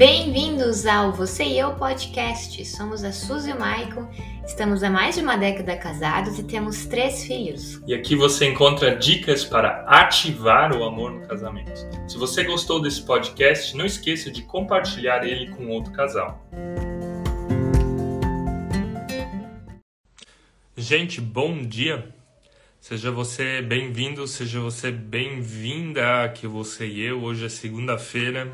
Bem-vindos 0.00 0.86
ao 0.86 1.12
Você 1.12 1.44
e 1.44 1.58
Eu 1.58 1.74
Podcast. 1.74 2.64
Somos 2.64 3.04
a 3.04 3.12
Suzy 3.12 3.50
e 3.50 3.52
o 3.52 3.60
Maicon, 3.60 4.08
estamos 4.46 4.82
há 4.82 4.88
mais 4.88 5.16
de 5.16 5.20
uma 5.20 5.36
década 5.36 5.76
casados 5.76 6.38
e 6.38 6.42
temos 6.42 6.86
três 6.86 7.22
filhos. 7.24 7.82
E 7.86 7.92
aqui 7.92 8.16
você 8.16 8.46
encontra 8.46 8.96
dicas 8.96 9.44
para 9.44 9.84
ativar 9.86 10.74
o 10.74 10.84
amor 10.84 11.12
no 11.12 11.28
casamento. 11.28 11.86
Se 12.08 12.16
você 12.16 12.44
gostou 12.44 12.80
desse 12.80 13.02
podcast, 13.02 13.76
não 13.76 13.84
esqueça 13.84 14.30
de 14.30 14.40
compartilhar 14.40 15.22
ele 15.22 15.50
com 15.50 15.68
outro 15.68 15.92
casal. 15.92 16.42
Gente, 20.78 21.20
bom 21.20 21.60
dia! 21.60 22.08
Seja 22.80 23.10
você 23.10 23.60
bem-vindo, 23.60 24.26
seja 24.26 24.60
você 24.60 24.90
bem-vinda 24.90 26.24
aqui 26.24 26.46
você 26.46 26.86
e 26.86 27.02
eu. 27.02 27.22
Hoje 27.22 27.44
é 27.44 27.50
segunda-feira 27.50 28.50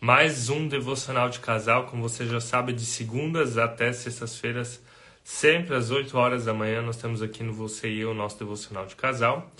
mais 0.00 0.50
um 0.50 0.68
devocional 0.68 1.28
de 1.30 1.40
casal, 1.40 1.86
como 1.86 2.02
você 2.02 2.26
já 2.26 2.40
sabe, 2.40 2.72
de 2.72 2.84
segundas 2.84 3.56
até 3.56 3.92
sextas-feiras, 3.92 4.82
sempre 5.24 5.74
às 5.74 5.90
8 5.90 6.16
horas 6.16 6.44
da 6.44 6.52
manhã, 6.52 6.82
nós 6.82 6.98
temos 6.98 7.22
aqui 7.22 7.42
no 7.42 7.52
Você 7.52 7.88
e 7.88 8.00
Eu, 8.00 8.12
nosso 8.12 8.38
devocional 8.38 8.86
de 8.86 8.94
casal. 8.94 9.50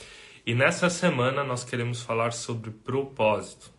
E 0.45 0.55
nessa 0.55 0.91
semana 0.91 1.43
nós 1.43 1.65
queremos 1.65 2.03
falar 2.03 2.33
sobre 2.33 2.71
propósito. 2.71 3.73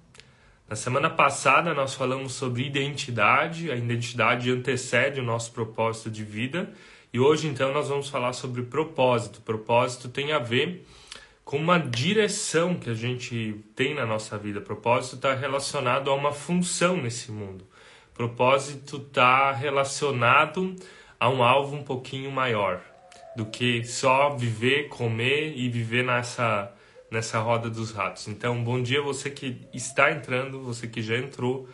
Na 0.68 0.76
semana 0.76 1.10
passada 1.10 1.74
nós 1.74 1.94
falamos 1.94 2.34
sobre 2.34 2.66
identidade, 2.66 3.72
a 3.72 3.76
identidade 3.76 4.52
antecede 4.52 5.22
o 5.22 5.24
nosso 5.24 5.52
propósito 5.52 6.10
de 6.10 6.24
vida, 6.24 6.74
e 7.14 7.20
hoje 7.20 7.48
então 7.48 7.72
nós 7.72 7.88
vamos 7.88 8.10
falar 8.10 8.34
sobre 8.34 8.64
propósito. 8.64 9.42
Propósito 9.42 10.10
tem 10.10 10.34
a 10.34 10.40
ver 10.40 10.86
com 11.48 11.56
uma 11.56 11.80
direção 11.80 12.76
que 12.76 12.90
a 12.90 12.94
gente 12.94 13.64
tem 13.74 13.96
na 13.96 14.06
nossa 14.06 14.38
vida. 14.38 14.60
Propósito 14.60 15.16
está 15.16 15.34
relacionado 15.34 16.12
a 16.12 16.14
uma 16.14 16.34
função 16.34 16.98
nesse 16.98 17.32
mundo. 17.32 17.66
Propósito 18.14 18.98
está 18.98 19.54
relacionado 19.54 20.76
a 21.18 21.30
um 21.30 21.42
alvo 21.42 21.78
um 21.78 21.84
pouquinho 21.84 22.30
maior 22.30 22.82
do 23.34 23.46
que 23.46 23.82
só 23.86 24.36
viver, 24.36 24.90
comer 24.90 25.54
e 25.56 25.70
viver 25.70 26.04
nessa 26.04 26.70
nessa 27.10 27.40
roda 27.40 27.70
dos 27.70 27.94
ratos. 27.94 28.28
Então, 28.28 28.62
bom 28.62 28.84
dia 28.84 29.02
você 29.02 29.30
que 29.30 29.66
está 29.74 30.12
entrando, 30.12 30.60
você 30.60 30.86
que 30.86 31.02
já 31.02 31.18
entrou. 31.18 31.70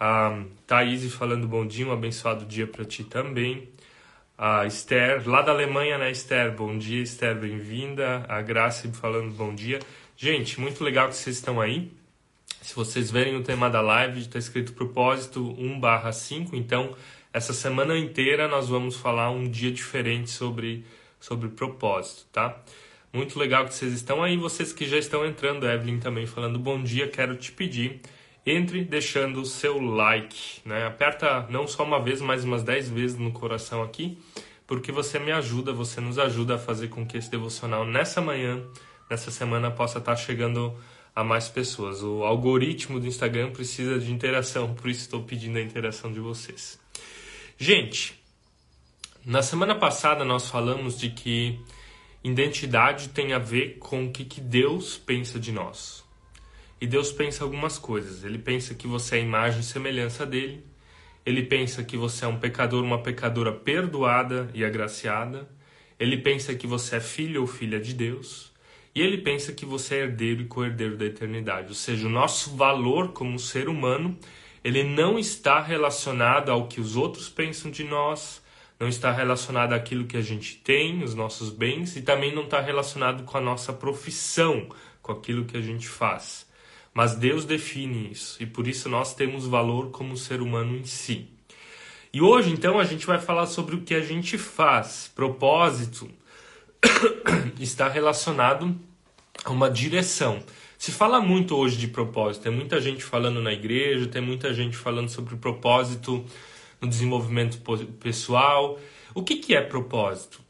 A 0.00 0.42
Thaís 0.66 1.14
falando 1.14 1.46
bom 1.46 1.64
dia, 1.64 1.86
um 1.86 1.92
abençoado 1.92 2.44
dia 2.44 2.66
para 2.66 2.84
ti 2.84 3.04
também 3.04 3.68
a 4.36 4.66
Esther, 4.66 5.28
lá 5.28 5.42
da 5.42 5.52
Alemanha, 5.52 5.96
né, 5.96 6.10
Esther? 6.10 6.52
Bom 6.52 6.76
dia, 6.76 7.02
Esther, 7.02 7.36
bem-vinda. 7.36 8.24
A 8.28 8.42
Graça 8.42 8.90
falando 8.92 9.32
bom 9.32 9.54
dia. 9.54 9.78
Gente, 10.16 10.60
muito 10.60 10.82
legal 10.82 11.08
que 11.08 11.14
vocês 11.14 11.36
estão 11.36 11.60
aí. 11.60 11.92
Se 12.60 12.74
vocês 12.74 13.10
verem 13.10 13.36
o 13.36 13.42
tema 13.42 13.70
da 13.70 13.80
live, 13.80 14.20
está 14.20 14.38
escrito 14.38 14.72
propósito 14.72 15.54
1/5, 15.56 16.54
então 16.54 16.96
essa 17.32 17.52
semana 17.52 17.96
inteira 17.96 18.48
nós 18.48 18.68
vamos 18.68 18.96
falar 18.96 19.30
um 19.30 19.48
dia 19.48 19.70
diferente 19.70 20.30
sobre 20.30 20.84
sobre 21.20 21.48
propósito, 21.48 22.26
tá? 22.32 22.60
Muito 23.12 23.38
legal 23.38 23.64
que 23.66 23.74
vocês 23.74 23.92
estão 23.92 24.22
aí, 24.22 24.36
vocês 24.36 24.72
que 24.72 24.86
já 24.86 24.98
estão 24.98 25.24
entrando, 25.24 25.66
Evelyn 25.68 26.00
também 26.00 26.26
falando 26.26 26.58
bom 26.58 26.82
dia, 26.82 27.08
quero 27.08 27.36
te 27.36 27.52
pedir 27.52 28.00
entre 28.46 28.84
deixando 28.84 29.40
o 29.40 29.46
seu 29.46 29.80
like, 29.80 30.60
né? 30.64 30.86
Aperta 30.86 31.46
não 31.48 31.66
só 31.66 31.82
uma 31.84 32.00
vez, 32.00 32.20
mas 32.20 32.44
umas 32.44 32.62
10 32.62 32.90
vezes 32.90 33.18
no 33.18 33.32
coração 33.32 33.82
aqui, 33.82 34.18
porque 34.66 34.92
você 34.92 35.18
me 35.18 35.32
ajuda, 35.32 35.72
você 35.72 36.00
nos 36.00 36.18
ajuda 36.18 36.56
a 36.56 36.58
fazer 36.58 36.88
com 36.88 37.06
que 37.06 37.16
esse 37.16 37.30
devocional 37.30 37.86
nessa 37.86 38.20
manhã, 38.20 38.62
nessa 39.10 39.30
semana 39.30 39.70
possa 39.70 39.98
estar 39.98 40.16
chegando 40.16 40.74
a 41.14 41.22
mais 41.22 41.48
pessoas. 41.48 42.02
O 42.02 42.24
algoritmo 42.24 43.00
do 43.00 43.06
Instagram 43.06 43.50
precisa 43.50 43.98
de 43.98 44.12
interação, 44.12 44.74
por 44.74 44.90
isso 44.90 45.00
estou 45.00 45.22
pedindo 45.22 45.58
a 45.58 45.62
interação 45.62 46.12
de 46.12 46.20
vocês. 46.20 46.78
Gente, 47.56 48.20
na 49.24 49.40
semana 49.40 49.74
passada 49.74 50.24
nós 50.24 50.50
falamos 50.50 50.98
de 50.98 51.10
que 51.10 51.58
identidade 52.22 53.08
tem 53.08 53.32
a 53.32 53.38
ver 53.38 53.78
com 53.78 54.04
o 54.04 54.10
que, 54.10 54.24
que 54.24 54.40
Deus 54.40 54.98
pensa 54.98 55.38
de 55.38 55.52
nós. 55.52 56.03
E 56.84 56.86
Deus 56.86 57.10
pensa 57.10 57.42
algumas 57.42 57.78
coisas. 57.78 58.24
Ele 58.24 58.36
pensa 58.36 58.74
que 58.74 58.86
você 58.86 59.16
é 59.16 59.18
a 59.18 59.22
imagem 59.22 59.60
e 59.60 59.64
semelhança 59.64 60.26
dele. 60.26 60.62
Ele 61.24 61.42
pensa 61.42 61.82
que 61.82 61.96
você 61.96 62.26
é 62.26 62.28
um 62.28 62.38
pecador, 62.38 62.84
uma 62.84 63.02
pecadora 63.02 63.50
perdoada 63.50 64.50
e 64.52 64.62
agraciada. 64.62 65.48
Ele 65.98 66.18
pensa 66.18 66.54
que 66.54 66.66
você 66.66 66.96
é 66.96 67.00
filho 67.00 67.40
ou 67.40 67.46
filha 67.46 67.80
de 67.80 67.94
Deus. 67.94 68.52
E 68.94 69.00
ele 69.00 69.16
pensa 69.16 69.50
que 69.50 69.64
você 69.64 69.94
é 69.94 69.98
herdeiro 70.00 70.42
e 70.42 70.44
co-herdeiro 70.44 70.98
da 70.98 71.06
eternidade. 71.06 71.68
Ou 71.68 71.74
seja, 71.74 72.06
o 72.06 72.10
nosso 72.10 72.54
valor 72.54 73.12
como 73.12 73.38
ser 73.38 73.70
humano, 73.70 74.14
ele 74.62 74.84
não 74.84 75.18
está 75.18 75.62
relacionado 75.62 76.50
ao 76.50 76.68
que 76.68 76.82
os 76.82 76.96
outros 76.96 77.30
pensam 77.30 77.70
de 77.70 77.82
nós, 77.82 78.42
não 78.78 78.88
está 78.88 79.10
relacionado 79.10 79.72
àquilo 79.72 80.04
que 80.04 80.18
a 80.18 80.22
gente 80.22 80.56
tem, 80.56 81.02
os 81.02 81.14
nossos 81.14 81.48
bens, 81.48 81.96
e 81.96 82.02
também 82.02 82.34
não 82.34 82.44
está 82.44 82.60
relacionado 82.60 83.24
com 83.24 83.38
a 83.38 83.40
nossa 83.40 83.72
profissão, 83.72 84.68
com 85.00 85.12
aquilo 85.12 85.46
que 85.46 85.56
a 85.56 85.62
gente 85.62 85.88
faz. 85.88 86.52
Mas 86.94 87.16
Deus 87.16 87.44
define 87.44 88.12
isso 88.12 88.40
e 88.40 88.46
por 88.46 88.68
isso 88.68 88.88
nós 88.88 89.14
temos 89.14 89.46
valor 89.46 89.90
como 89.90 90.16
ser 90.16 90.40
humano 90.40 90.76
em 90.76 90.84
si. 90.84 91.28
E 92.12 92.22
hoje, 92.22 92.52
então, 92.52 92.78
a 92.78 92.84
gente 92.84 93.04
vai 93.04 93.18
falar 93.18 93.46
sobre 93.46 93.74
o 93.74 93.80
que 93.80 93.92
a 93.92 94.00
gente 94.00 94.38
faz. 94.38 95.10
Propósito 95.12 96.08
está 97.58 97.88
relacionado 97.88 98.78
a 99.44 99.50
uma 99.50 99.68
direção. 99.68 100.40
Se 100.78 100.92
fala 100.92 101.20
muito 101.20 101.56
hoje 101.56 101.76
de 101.76 101.88
propósito, 101.88 102.44
tem 102.44 102.52
muita 102.52 102.80
gente 102.80 103.02
falando 103.02 103.42
na 103.42 103.52
igreja, 103.52 104.06
tem 104.06 104.22
muita 104.22 104.54
gente 104.54 104.76
falando 104.76 105.08
sobre 105.08 105.34
propósito 105.34 106.24
no 106.80 106.86
desenvolvimento 106.86 107.58
pessoal. 107.98 108.78
O 109.12 109.22
que, 109.22 109.36
que 109.36 109.56
é 109.56 109.60
propósito? 109.60 110.40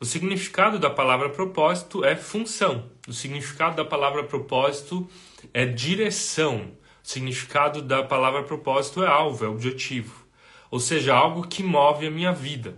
O 0.00 0.06
significado 0.06 0.78
da 0.78 0.88
palavra 0.88 1.28
propósito 1.28 2.02
é 2.02 2.16
função. 2.16 2.84
O 3.06 3.12
significado 3.12 3.76
da 3.76 3.84
palavra 3.84 4.24
propósito 4.24 5.06
é 5.52 5.66
direção. 5.66 6.72
O 7.02 7.08
significado 7.08 7.80
da 7.80 8.02
palavra 8.02 8.42
propósito 8.42 9.02
é 9.02 9.06
alvo, 9.06 9.44
é 9.44 9.48
objetivo. 9.48 10.26
Ou 10.70 10.78
seja, 10.78 11.14
algo 11.14 11.46
que 11.46 11.62
move 11.62 12.06
a 12.06 12.10
minha 12.10 12.32
vida. 12.32 12.76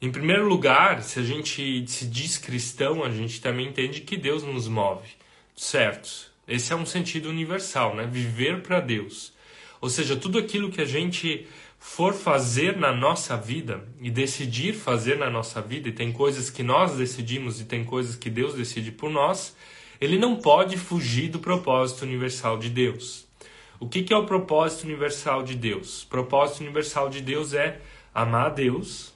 Em 0.00 0.10
primeiro 0.10 0.48
lugar, 0.48 1.02
se 1.02 1.18
a 1.18 1.22
gente 1.22 1.86
se 1.86 2.06
diz 2.06 2.38
cristão, 2.38 3.04
a 3.04 3.10
gente 3.10 3.40
também 3.40 3.68
entende 3.68 4.00
que 4.00 4.16
Deus 4.16 4.42
nos 4.42 4.66
move. 4.66 5.08
Certo? 5.54 6.32
Esse 6.48 6.72
é 6.72 6.76
um 6.76 6.86
sentido 6.86 7.28
universal, 7.28 7.94
né? 7.94 8.08
Viver 8.10 8.62
para 8.62 8.80
Deus. 8.80 9.32
Ou 9.80 9.90
seja, 9.90 10.16
tudo 10.16 10.38
aquilo 10.38 10.70
que 10.70 10.80
a 10.80 10.86
gente 10.86 11.46
for 11.78 12.12
fazer 12.12 12.76
na 12.76 12.92
nossa 12.92 13.36
vida 13.36 13.82
e 14.00 14.10
decidir 14.10 14.74
fazer 14.74 15.16
na 15.16 15.30
nossa 15.30 15.62
vida, 15.62 15.88
e 15.88 15.92
tem 15.92 16.12
coisas 16.12 16.50
que 16.50 16.62
nós 16.62 16.96
decidimos 16.96 17.60
e 17.60 17.64
tem 17.64 17.84
coisas 17.84 18.16
que 18.16 18.28
Deus 18.28 18.54
decide 18.54 18.92
por 18.92 19.10
nós, 19.10 19.56
ele 20.00 20.18
não 20.18 20.36
pode 20.36 20.76
fugir 20.76 21.28
do 21.28 21.38
propósito 21.38 22.02
universal 22.02 22.56
de 22.58 22.70
Deus. 22.70 23.28
O 23.78 23.88
que, 23.88 24.02
que 24.02 24.12
é 24.12 24.16
o 24.16 24.26
propósito 24.26 24.84
universal 24.84 25.42
de 25.42 25.54
Deus? 25.54 26.02
O 26.04 26.06
propósito 26.08 26.60
universal 26.60 27.08
de 27.08 27.20
Deus 27.20 27.52
é 27.52 27.80
amar 28.14 28.46
a 28.46 28.50
Deus 28.50 29.12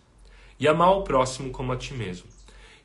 e 0.58 0.68
amar 0.68 0.90
o 0.90 1.02
próximo 1.02 1.50
como 1.50 1.72
a 1.72 1.76
ti 1.76 1.94
mesmo. 1.94 2.26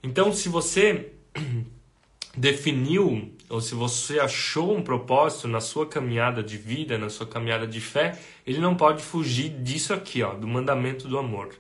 Então, 0.02 0.32
se 0.32 0.50
você 0.50 1.12
definiu 2.36 3.32
ou 3.50 3.60
se 3.60 3.76
você 3.76 4.20
achou 4.20 4.76
um 4.76 4.82
propósito 4.82 5.48
na 5.48 5.60
sua 5.60 5.86
caminhada 5.86 6.44
de 6.44 6.58
vida, 6.58 6.98
na 6.98 7.10
sua 7.10 7.26
caminhada 7.26 7.66
de 7.66 7.82
fé, 7.82 8.18
ele 8.46 8.60
não 8.60 8.76
pode 8.76 9.02
fugir 9.02 9.50
disso 9.50 9.94
aqui, 9.94 10.22
ó, 10.22 10.34
do 10.34 10.48
mandamento 10.48 11.08
do 11.08 11.18
amor. 11.18 11.56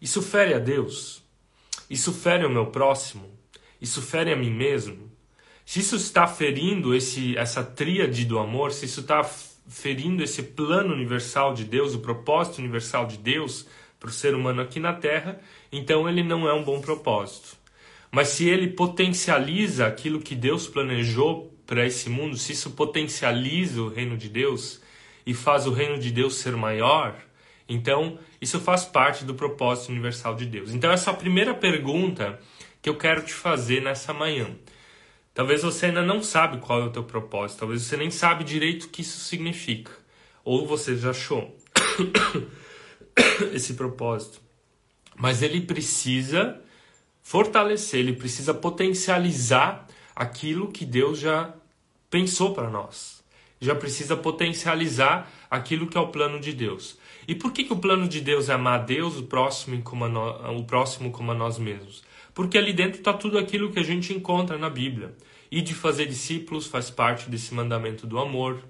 Isso 0.00 0.20
fere 0.20 0.54
a 0.54 0.58
Deus? 0.58 1.22
Isso 1.88 2.12
fere 2.12 2.44
o 2.44 2.50
meu 2.50 2.66
próximo? 2.66 3.30
Isso 3.80 4.02
fere 4.02 4.32
a 4.32 4.36
mim 4.36 4.50
mesmo? 4.50 5.10
Se 5.68 5.80
isso 5.80 5.96
está 5.96 6.26
ferindo 6.26 6.94
esse, 6.94 7.36
essa 7.36 7.62
tríade 7.62 8.24
do 8.24 8.38
amor, 8.38 8.72
se 8.72 8.86
isso 8.86 9.00
está 9.00 9.22
ferindo 9.22 10.22
esse 10.22 10.42
plano 10.42 10.94
universal 10.94 11.52
de 11.52 11.62
Deus, 11.62 11.94
o 11.94 11.98
propósito 11.98 12.56
universal 12.56 13.04
de 13.04 13.18
Deus 13.18 13.66
para 14.00 14.08
o 14.08 14.10
ser 14.10 14.34
humano 14.34 14.62
aqui 14.62 14.80
na 14.80 14.94
Terra, 14.94 15.38
então 15.70 16.08
ele 16.08 16.22
não 16.22 16.48
é 16.48 16.54
um 16.54 16.64
bom 16.64 16.80
propósito. 16.80 17.54
Mas 18.10 18.28
se 18.28 18.48
ele 18.48 18.68
potencializa 18.68 19.86
aquilo 19.86 20.22
que 20.22 20.34
Deus 20.34 20.66
planejou 20.66 21.54
para 21.66 21.84
esse 21.84 22.08
mundo, 22.08 22.38
se 22.38 22.52
isso 22.52 22.70
potencializa 22.70 23.82
o 23.82 23.90
reino 23.90 24.16
de 24.16 24.30
Deus 24.30 24.80
e 25.26 25.34
faz 25.34 25.66
o 25.66 25.70
reino 25.70 25.98
de 25.98 26.10
Deus 26.10 26.36
ser 26.36 26.56
maior, 26.56 27.14
então 27.68 28.18
isso 28.40 28.58
faz 28.58 28.86
parte 28.86 29.22
do 29.22 29.34
propósito 29.34 29.92
universal 29.92 30.34
de 30.34 30.46
Deus. 30.46 30.72
Então 30.72 30.90
essa 30.90 31.10
é 31.10 31.12
a 31.12 31.16
primeira 31.16 31.52
pergunta 31.52 32.40
que 32.80 32.88
eu 32.88 32.96
quero 32.96 33.20
te 33.22 33.34
fazer 33.34 33.82
nessa 33.82 34.14
manhã. 34.14 34.56
Talvez 35.38 35.62
você 35.62 35.86
ainda 35.86 36.02
não 36.02 36.20
sabe 36.20 36.58
qual 36.58 36.80
é 36.80 36.84
o 36.86 36.90
teu 36.90 37.04
propósito, 37.04 37.60
talvez 37.60 37.82
você 37.82 37.96
nem 37.96 38.10
sabe 38.10 38.42
direito 38.42 38.86
o 38.86 38.88
que 38.88 39.02
isso 39.02 39.20
significa. 39.20 39.92
Ou 40.44 40.66
você 40.66 40.96
já 40.96 41.10
achou 41.10 41.56
esse 43.54 43.74
propósito. 43.74 44.40
Mas 45.14 45.40
ele 45.40 45.60
precisa 45.60 46.60
fortalecer, 47.22 48.00
ele 48.00 48.14
precisa 48.14 48.52
potencializar 48.52 49.86
aquilo 50.12 50.72
que 50.72 50.84
Deus 50.84 51.20
já 51.20 51.54
pensou 52.10 52.52
para 52.52 52.68
nós. 52.68 53.22
já 53.60 53.76
precisa 53.76 54.16
potencializar 54.16 55.30
aquilo 55.48 55.86
que 55.86 55.96
é 55.96 56.00
o 56.00 56.08
plano 56.08 56.40
de 56.40 56.52
Deus. 56.52 56.98
E 57.28 57.34
por 57.36 57.52
que, 57.52 57.62
que 57.62 57.72
o 57.72 57.78
plano 57.78 58.08
de 58.08 58.20
Deus 58.20 58.48
é 58.48 58.54
amar 58.54 58.84
Deus, 58.84 59.16
o 59.16 59.22
próximo, 59.22 59.80
como 59.82 60.04
a 60.04 60.08
no, 60.08 60.58
o 60.58 60.64
próximo 60.64 61.12
como 61.12 61.30
a 61.30 61.34
nós 61.34 61.58
mesmos? 61.58 62.02
Porque 62.38 62.56
ali 62.56 62.72
dentro 62.72 63.00
está 63.00 63.12
tudo 63.12 63.36
aquilo 63.36 63.72
que 63.72 63.80
a 63.80 63.82
gente 63.82 64.14
encontra 64.14 64.56
na 64.56 64.70
Bíblia. 64.70 65.12
E 65.50 65.60
de 65.60 65.74
fazer 65.74 66.06
discípulos 66.06 66.68
faz 66.68 66.88
parte 66.88 67.28
desse 67.28 67.52
mandamento 67.52 68.06
do 68.06 68.16
amor. 68.16 68.62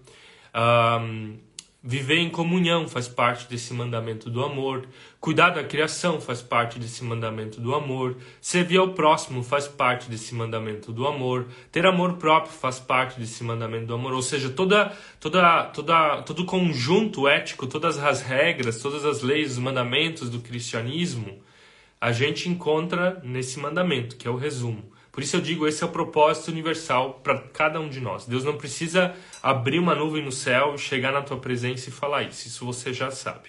Um, 0.55 1.37
Viver 1.82 2.17
em 2.17 2.31
comunhão 2.31 2.88
faz 2.88 3.06
parte 3.06 3.47
desse 3.47 3.75
mandamento 3.75 4.31
do 4.31 4.43
amor. 4.43 4.88
Cuidar 5.20 5.50
da 5.50 5.62
criação 5.62 6.19
faz 6.19 6.41
parte 6.41 6.79
desse 6.79 7.05
mandamento 7.05 7.61
do 7.61 7.75
amor. 7.75 8.17
Servir 8.41 8.79
ao 8.79 8.94
próximo 8.94 9.43
faz 9.44 9.69
parte 9.69 10.09
desse 10.09 10.35
mandamento 10.35 10.91
do 10.91 11.06
amor. 11.06 11.47
Ter 11.71 11.85
amor 11.85 12.14
próprio 12.14 12.53
faz 12.53 12.81
parte 12.81 13.21
desse 13.21 13.44
mandamento 13.44 13.85
do 13.85 13.94
amor. 13.94 14.14
Ou 14.14 14.23
seja, 14.23 14.49
toda, 14.49 14.97
toda, 15.21 15.64
toda, 15.67 16.23
todo 16.23 16.41
o 16.41 16.47
conjunto 16.47 17.29
ético, 17.29 17.67
todas 17.67 17.99
as 17.99 18.23
regras, 18.23 18.81
todas 18.81 19.05
as 19.05 19.21
leis, 19.21 19.53
os 19.53 19.59
mandamentos 19.59 20.31
do 20.31 20.41
cristianismo, 20.41 21.38
a 22.00 22.12
gente 22.12 22.49
encontra 22.49 23.21
nesse 23.25 23.59
mandamento, 23.59 24.17
que 24.17 24.29
é 24.29 24.31
o 24.31 24.37
resumo. 24.37 24.93
Por 25.11 25.23
isso 25.23 25.35
eu 25.35 25.41
digo, 25.41 25.67
esse 25.67 25.83
é 25.83 25.87
o 25.87 25.91
propósito 25.91 26.49
universal 26.53 27.15
para 27.25 27.39
cada 27.39 27.81
um 27.81 27.89
de 27.89 28.00
nós. 28.00 28.25
Deus 28.25 28.45
não 28.45 28.56
precisa 28.56 29.17
abrir 29.43 29.81
uma 29.81 29.95
nuvem 29.95 30.25
no 30.25 30.31
céu, 30.31 30.79
chegar 30.79 31.12
na 31.12 31.23
tua 31.23 31.39
presença 31.39 31.89
e 31.89 31.93
falar 31.93 32.23
isso. 32.23 32.47
Isso 32.47 32.65
você 32.65 32.93
já 32.93 33.11
sabe. 33.11 33.49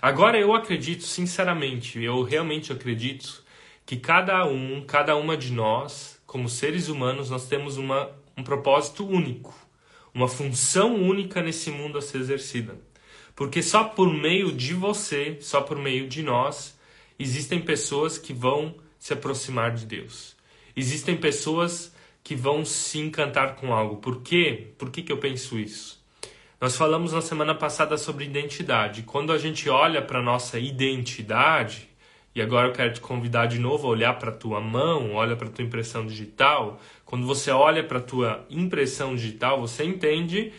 Agora 0.00 0.38
eu 0.38 0.54
acredito, 0.54 1.02
sinceramente, 1.02 2.02
eu 2.02 2.22
realmente 2.22 2.72
acredito 2.72 3.44
que 3.84 3.96
cada 3.96 4.46
um, 4.46 4.82
cada 4.86 5.14
uma 5.16 5.36
de 5.36 5.52
nós, 5.52 6.18
como 6.26 6.48
seres 6.48 6.88
humanos, 6.88 7.28
nós 7.28 7.48
temos 7.48 7.76
uma, 7.76 8.10
um 8.36 8.42
propósito 8.42 9.06
único, 9.06 9.54
uma 10.14 10.26
função 10.26 10.94
única 10.94 11.42
nesse 11.42 11.70
mundo 11.70 11.98
a 11.98 12.02
ser 12.02 12.18
exercida. 12.18 12.78
Porque 13.36 13.62
só 13.62 13.84
por 13.84 14.10
meio 14.10 14.52
de 14.52 14.72
você, 14.72 15.36
só 15.40 15.60
por 15.60 15.78
meio 15.78 16.08
de 16.08 16.22
nós, 16.22 16.73
existem 17.18 17.60
pessoas 17.60 18.18
que 18.18 18.32
vão 18.32 18.74
se 18.98 19.12
aproximar 19.12 19.74
de 19.74 19.86
Deus 19.86 20.34
existem 20.76 21.16
pessoas 21.16 21.94
que 22.22 22.34
vão 22.34 22.64
se 22.64 22.98
encantar 22.98 23.56
com 23.56 23.72
algo. 23.72 23.96
Por 23.96 24.22
quê? 24.22 24.72
Por 24.78 24.90
que, 24.90 25.02
que 25.02 25.12
eu 25.12 25.18
penso 25.18 25.58
isso? 25.58 26.02
Nós 26.60 26.76
falamos 26.76 27.12
na 27.12 27.20
semana 27.20 27.54
passada 27.54 27.98
sobre 27.98 28.24
identidade. 28.24 29.02
Quando 29.02 29.32
a 29.32 29.38
gente 29.38 29.68
olha 29.68 30.00
para 30.00 30.22
nossa 30.22 30.58
identidade, 30.58 31.88
e 32.34 32.40
agora 32.40 32.68
eu 32.68 32.72
quero 32.72 32.94
te 32.94 33.00
convidar 33.00 33.46
de 33.46 33.58
novo 33.58 33.86
a 33.86 33.90
olhar 33.90 34.18
para 34.18 34.30
a 34.30 34.34
tua 34.34 34.60
mão, 34.60 35.12
olha 35.12 35.36
para 35.36 35.48
a 35.48 35.50
tua 35.50 35.64
impressão 35.64 36.06
digital. 36.06 36.80
Quando 37.04 37.26
você 37.26 37.50
olha 37.50 37.84
para 37.84 37.98
a 37.98 38.02
tua 38.02 38.46
impressão 38.48 39.14
digital, 39.14 39.60
você 39.60 39.84
entende 39.84 40.52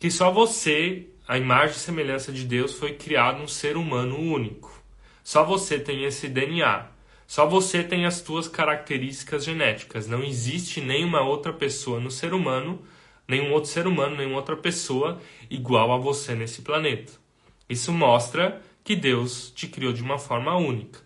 que 0.00 0.10
só 0.10 0.30
você, 0.30 1.06
a 1.28 1.36
imagem 1.36 1.76
e 1.76 1.80
semelhança 1.80 2.32
de 2.32 2.44
Deus, 2.44 2.72
foi 2.72 2.94
criado 2.94 3.42
um 3.42 3.46
ser 3.46 3.76
humano 3.76 4.18
único. 4.18 4.71
Só 5.22 5.44
você 5.44 5.78
tem 5.78 6.04
esse 6.04 6.28
DNA. 6.28 6.86
Só 7.26 7.46
você 7.46 7.82
tem 7.82 8.04
as 8.04 8.16
suas 8.16 8.48
características 8.48 9.44
genéticas. 9.44 10.06
Não 10.06 10.22
existe 10.22 10.80
nenhuma 10.80 11.22
outra 11.22 11.52
pessoa 11.52 12.00
no 12.00 12.10
ser 12.10 12.34
humano, 12.34 12.82
nenhum 13.26 13.52
outro 13.52 13.70
ser 13.70 13.86
humano, 13.86 14.16
nenhuma 14.16 14.36
outra 14.36 14.56
pessoa 14.56 15.20
igual 15.48 15.92
a 15.92 15.96
você 15.96 16.34
nesse 16.34 16.62
planeta. 16.62 17.12
Isso 17.68 17.92
mostra 17.92 18.60
que 18.84 18.96
Deus 18.96 19.50
te 19.54 19.66
criou 19.66 19.92
de 19.92 20.02
uma 20.02 20.18
forma 20.18 20.56
única. 20.56 21.00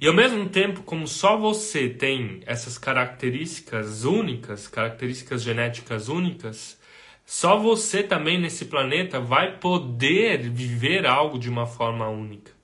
E 0.00 0.06
ao 0.06 0.14
mesmo 0.14 0.48
tempo, 0.48 0.82
como 0.82 1.08
só 1.08 1.36
você 1.36 1.88
tem 1.88 2.40
essas 2.46 2.78
características 2.78 4.04
únicas, 4.04 4.68
características 4.68 5.42
genéticas 5.42 6.08
únicas, 6.08 6.78
só 7.26 7.58
você 7.58 8.02
também 8.02 8.40
nesse 8.40 8.66
planeta 8.66 9.18
vai 9.18 9.58
poder 9.58 10.48
viver 10.50 11.04
algo 11.04 11.38
de 11.38 11.48
uma 11.48 11.66
forma 11.66 12.08
única. 12.08 12.57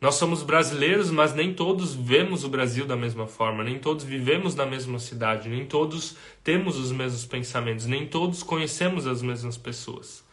Nós 0.00 0.14
somos 0.14 0.44
brasileiros, 0.44 1.10
mas 1.10 1.34
nem 1.34 1.52
todos 1.52 1.92
vemos 1.92 2.44
o 2.44 2.48
Brasil 2.48 2.86
da 2.86 2.94
mesma 2.94 3.26
forma, 3.26 3.64
nem 3.64 3.80
todos 3.80 4.04
vivemos 4.04 4.54
na 4.54 4.64
mesma 4.64 5.00
cidade, 5.00 5.48
nem 5.48 5.66
todos 5.66 6.16
temos 6.44 6.78
os 6.78 6.92
mesmos 6.92 7.26
pensamentos, 7.26 7.86
nem 7.86 8.06
todos 8.06 8.44
conhecemos 8.44 9.08
as 9.08 9.22
mesmas 9.22 9.56
pessoas. 9.56 10.24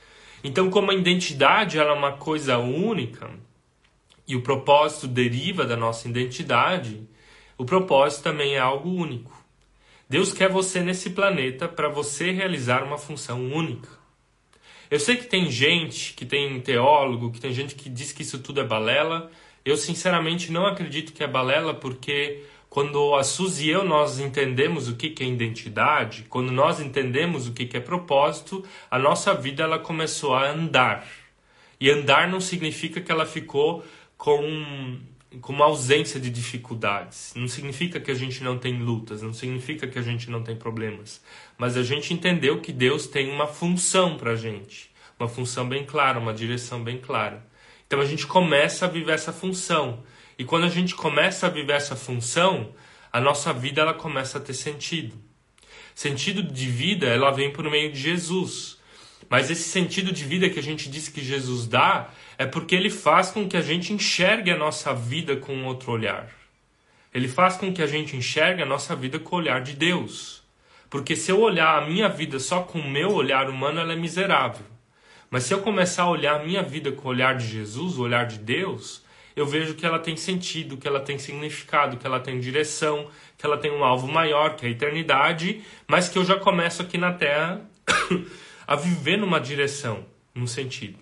Então, 0.43 0.69
como 0.69 0.91
a 0.91 0.93
identidade 0.93 1.79
é 1.79 1.91
uma 1.91 2.11
coisa 2.11 2.59
única 2.59 3.31
e 4.27 4.35
o 4.35 4.43
propósito 4.43 5.07
deriva 5.07 5.65
da 5.65 5.75
nossa 5.75 6.07
identidade, 6.07 7.01
o 7.57 7.65
propósito 7.65 8.21
também 8.21 8.53
é 8.53 8.59
algo 8.59 8.89
único. 8.89 9.33
Deus 10.07 10.31
quer 10.31 10.49
você 10.49 10.81
nesse 10.81 11.09
planeta 11.09 11.67
para 11.67 11.89
você 11.89 12.29
realizar 12.29 12.83
uma 12.83 12.99
função 12.99 13.51
única. 13.51 13.89
Eu 14.91 14.99
sei 14.99 15.15
que 15.15 15.25
tem 15.25 15.49
gente, 15.49 16.13
que 16.13 16.23
tem 16.23 16.61
teólogo, 16.61 17.31
que 17.31 17.39
tem 17.39 17.51
gente 17.51 17.73
que 17.73 17.89
diz 17.89 18.11
que 18.11 18.21
isso 18.21 18.37
tudo 18.37 18.61
é 18.61 18.63
balela, 18.63 19.31
eu 19.65 19.75
sinceramente 19.75 20.51
não 20.51 20.67
acredito 20.67 21.11
que 21.11 21.23
é 21.23 21.27
balela, 21.27 21.73
porque 21.73 22.43
quando 22.69 23.15
a 23.15 23.23
Suzy 23.23 23.67
e 23.67 23.69
eu 23.69 23.83
nós 23.83 24.19
entendemos 24.19 24.87
o 24.87 24.95
que, 24.95 25.09
que 25.09 25.23
é 25.23 25.27
identidade, 25.27 26.25
quando 26.29 26.51
nós 26.51 26.79
entendemos 26.79 27.47
o 27.47 27.53
que, 27.53 27.65
que 27.65 27.75
é 27.75 27.79
propósito, 27.79 28.63
a 28.91 28.99
nossa 28.99 29.33
vida 29.33 29.63
ela 29.63 29.79
começou 29.79 30.35
a 30.35 30.47
andar. 30.47 31.07
E 31.79 31.89
andar 31.89 32.27
não 32.27 32.39
significa 32.39 33.01
que 33.01 33.11
ela 33.11 33.25
ficou 33.25 33.83
com, 34.17 34.99
com 35.41 35.53
uma 35.53 35.65
ausência 35.65 36.19
de 36.19 36.29
dificuldades. 36.29 37.33
Não 37.35 37.47
significa 37.47 37.99
que 37.99 38.11
a 38.11 38.15
gente 38.15 38.43
não 38.43 38.57
tem 38.57 38.77
lutas, 38.79 39.21
não 39.21 39.33
significa 39.33 39.87
que 39.87 39.97
a 39.97 40.01
gente 40.01 40.29
não 40.29 40.43
tem 40.43 40.55
problemas. 40.55 41.23
Mas 41.57 41.75
a 41.75 41.83
gente 41.83 42.13
entendeu 42.13 42.61
que 42.61 42.71
Deus 42.71 43.07
tem 43.07 43.31
uma 43.31 43.47
função 43.47 44.15
para 44.15 44.31
a 44.31 44.35
gente. 44.35 44.91
Uma 45.19 45.27
função 45.27 45.67
bem 45.67 45.85
clara, 45.85 46.19
uma 46.19 46.33
direção 46.33 46.83
bem 46.83 46.97
clara. 46.97 47.43
Então 47.87 47.99
a 47.99 48.05
gente 48.05 48.25
começa 48.25 48.85
a 48.85 48.89
viver 48.89 49.13
essa 49.13 49.31
função. 49.31 50.03
E 50.37 50.43
quando 50.43 50.65
a 50.65 50.69
gente 50.69 50.95
começa 50.95 51.47
a 51.47 51.49
viver 51.49 51.73
essa 51.73 51.95
função, 51.95 52.73
a 53.11 53.21
nossa 53.21 53.53
vida 53.53 53.81
ela 53.81 53.93
começa 53.93 54.37
a 54.37 54.41
ter 54.41 54.53
sentido. 54.53 55.15
Sentido 55.93 56.43
de 56.43 56.67
vida, 56.67 57.07
ela 57.07 57.31
vem 57.31 57.53
por 57.53 57.69
meio 57.69 57.91
de 57.91 57.99
Jesus. 57.99 58.77
Mas 59.29 59.49
esse 59.49 59.69
sentido 59.69 60.11
de 60.11 60.25
vida 60.25 60.49
que 60.49 60.59
a 60.59 60.63
gente 60.63 60.89
diz 60.89 61.07
que 61.07 61.23
Jesus 61.23 61.67
dá 61.67 62.09
é 62.37 62.45
porque 62.45 62.75
ele 62.75 62.89
faz 62.89 63.31
com 63.31 63.47
que 63.47 63.55
a 63.55 63.61
gente 63.61 63.93
enxergue 63.93 64.51
a 64.51 64.57
nossa 64.57 64.93
vida 64.93 65.37
com 65.37 65.63
outro 65.65 65.91
olhar. 65.91 66.29
Ele 67.13 67.29
faz 67.29 67.55
com 67.55 67.73
que 67.73 67.81
a 67.81 67.87
gente 67.87 68.17
enxergue 68.17 68.61
a 68.61 68.65
nossa 68.65 68.93
vida 68.95 69.17
com 69.17 69.37
o 69.37 69.39
olhar 69.39 69.61
de 69.61 69.73
Deus. 69.73 70.43
Porque 70.89 71.15
se 71.15 71.31
eu 71.31 71.39
olhar 71.39 71.81
a 71.81 71.87
minha 71.87 72.09
vida 72.09 72.39
só 72.39 72.61
com 72.61 72.79
o 72.79 72.89
meu 72.89 73.13
olhar 73.13 73.49
humano, 73.49 73.79
ela 73.79 73.93
é 73.93 73.95
miserável. 73.95 74.65
Mas 75.35 75.43
se 75.43 75.53
eu 75.53 75.59
começar 75.59 76.03
a 76.03 76.09
olhar 76.09 76.39
a 76.39 76.45
minha 76.45 76.63
vida 76.63 76.93
com 76.93 77.09
o 77.09 77.11
olhar 77.11 77.35
de 77.35 77.45
Jesus, 77.45 77.97
o 77.97 78.03
olhar 78.03 78.25
de 78.25 78.39
Deus, 78.39 79.03
eu 79.35 79.45
vejo 79.45 79.73
que 79.73 79.85
ela 79.85 79.99
tem 79.99 80.15
sentido, 80.15 80.77
que 80.77 80.87
ela 80.87 81.01
tem 81.01 81.17
significado, 81.17 81.97
que 81.97 82.07
ela 82.07 82.21
tem 82.21 82.39
direção, 82.39 83.09
que 83.37 83.45
ela 83.45 83.57
tem 83.57 83.69
um 83.69 83.83
alvo 83.83 84.07
maior, 84.07 84.55
que 84.55 84.65
é 84.65 84.69
a 84.69 84.71
eternidade, 84.71 85.61
mas 85.89 86.07
que 86.07 86.17
eu 86.17 86.23
já 86.23 86.39
começo 86.39 86.81
aqui 86.81 86.97
na 86.97 87.11
Terra 87.11 87.59
a 88.65 88.77
viver 88.77 89.17
numa 89.17 89.37
direção, 89.37 90.05
num 90.33 90.47
sentido. 90.47 90.97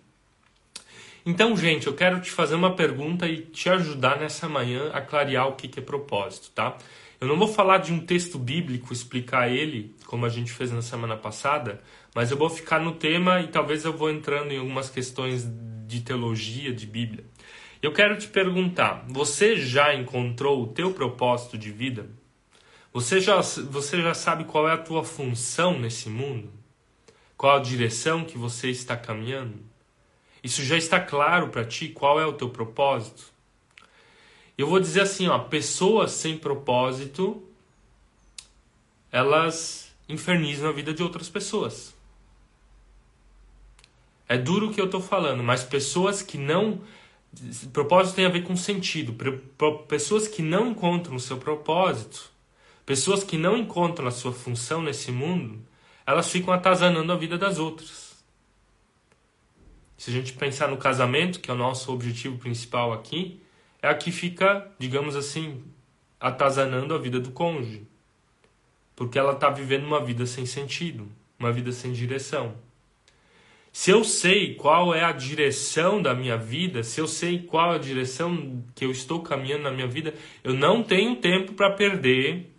Então, 1.24 1.56
gente, 1.56 1.86
eu 1.86 1.94
quero 1.94 2.20
te 2.20 2.32
fazer 2.32 2.56
uma 2.56 2.76
pergunta 2.76 3.28
e 3.28 3.38
te 3.38 3.70
ajudar 3.70 4.18
nessa 4.18 4.50
manhã 4.50 4.90
a 4.94 5.00
clarear 5.00 5.48
o 5.48 5.52
que 5.56 5.80
é 5.80 5.84
propósito, 5.84 6.50
tá? 6.56 6.76
Eu 7.22 7.28
não 7.28 7.38
vou 7.38 7.48
falar 7.48 7.78
de 7.78 7.94
um 7.94 8.00
texto 8.00 8.40
bíblico, 8.40 8.92
explicar 8.92 9.48
ele, 9.48 9.96
como 10.08 10.26
a 10.26 10.30
gente 10.30 10.52
fez 10.52 10.72
na 10.72 10.82
semana 10.82 11.16
passada, 11.16 11.82
mas 12.14 12.32
eu 12.32 12.38
vou 12.38 12.50
ficar 12.50 12.80
no 12.80 12.94
tema 12.94 13.42
e 13.42 13.48
talvez 13.48 13.86
eu 13.86 13.92
vou 13.92 14.10
entrando 14.10 14.52
em 14.52 14.60
algumas 14.60 14.90
questões 14.90 15.48
de 15.88 16.02
teologia, 16.02 16.74
de 16.74 16.86
Bíblia. 16.86 17.26
Eu 17.82 17.92
quero 17.92 18.18
te 18.18 18.28
perguntar: 18.28 19.06
você 19.10 19.56
já 19.56 19.94
encontrou 19.94 20.64
o 20.64 20.68
teu 20.68 20.94
propósito 20.94 21.58
de 21.58 21.72
vida? 21.72 22.10
Você 22.94 23.20
já, 23.20 23.42
você 23.42 24.02
já 24.02 24.14
sabe 24.14 24.44
qual 24.44 24.70
é 24.70 24.74
a 24.74 24.78
tua 24.78 25.04
função 25.04 25.80
nesse 25.80 26.10
mundo? 26.10 26.52
Qual 27.36 27.58
a 27.58 27.60
direção 27.60 28.24
que 28.24 28.38
você 28.38 28.70
está 28.70 28.96
caminhando? 28.96 29.60
Isso 30.44 30.64
já 30.64 30.78
está 30.78 31.00
claro 31.00 31.50
para 31.50 31.66
ti? 31.66 31.90
Qual 31.90 32.20
é 32.20 32.26
o 32.26 32.34
teu 32.34 32.50
propósito? 32.50 33.34
Eu 34.58 34.68
vou 34.68 34.80
dizer 34.80 35.02
assim, 35.02 35.28
ó, 35.28 35.40
pessoas 35.40 36.12
sem 36.12 36.38
propósito, 36.38 37.42
elas 39.12 39.92
infernizam 40.08 40.70
a 40.70 40.72
vida 40.72 40.94
de 40.94 41.02
outras 41.02 41.28
pessoas. 41.28 41.93
É 44.34 44.38
duro 44.40 44.70
o 44.70 44.74
que 44.74 44.82
eu 44.82 44.86
estou 44.86 45.00
falando, 45.00 45.44
mas 45.44 45.64
pessoas 45.64 46.24
que 46.24 46.40
não. 46.40 46.82
Propósito 47.72 48.16
tem 48.16 48.26
a 48.26 48.30
ver 48.30 48.42
com 48.42 48.56
sentido. 48.56 49.16
Pessoas 49.88 50.28
que 50.28 50.42
não 50.42 50.72
encontram 50.72 51.16
o 51.16 51.20
seu 51.20 51.38
propósito, 51.38 52.32
pessoas 52.84 53.24
que 53.24 53.38
não 53.38 53.56
encontram 53.56 54.08
a 54.08 54.12
sua 54.12 54.34
função 54.34 54.82
nesse 54.82 55.12
mundo, 55.12 55.62
elas 56.04 56.32
ficam 56.32 56.52
atazanando 56.52 57.12
a 57.12 57.16
vida 57.16 57.38
das 57.38 57.60
outras. 57.60 58.24
Se 60.00 60.10
a 60.10 60.14
gente 60.14 60.34
pensar 60.34 60.68
no 60.68 60.78
casamento, 60.78 61.40
que 61.40 61.52
é 61.52 61.54
o 61.54 61.58
nosso 61.58 61.94
objetivo 61.94 62.40
principal 62.40 62.92
aqui, 62.92 63.40
é 63.84 63.88
a 63.88 63.94
que 63.94 64.12
fica, 64.12 64.68
digamos 64.80 65.16
assim, 65.16 65.64
atazanando 66.20 66.96
a 66.96 66.98
vida 66.98 67.20
do 67.20 67.30
cônjuge. 67.30 67.86
Porque 68.96 69.20
ela 69.20 69.34
está 69.34 69.52
vivendo 69.52 69.86
uma 69.86 70.04
vida 70.04 70.26
sem 70.26 70.48
sentido, 70.48 71.08
uma 71.38 71.52
vida 71.52 71.72
sem 71.72 71.94
direção. 71.94 72.56
Se 73.74 73.90
eu 73.90 74.04
sei 74.04 74.54
qual 74.54 74.94
é 74.94 75.04
a 75.04 75.12
direção 75.12 76.00
da 76.00 76.14
minha 76.14 76.38
vida, 76.38 76.84
se 76.84 77.02
eu 77.02 77.08
sei 77.08 77.40
qual 77.40 77.74
é 77.74 77.76
a 77.76 77.80
direção 77.80 78.64
que 78.76 78.86
eu 78.86 78.92
estou 78.92 79.24
caminhando 79.24 79.64
na 79.64 79.72
minha 79.72 79.88
vida, 79.88 80.14
eu 80.44 80.54
não 80.54 80.84
tenho 80.84 81.16
tempo 81.16 81.54
para 81.54 81.72
perder 81.72 82.54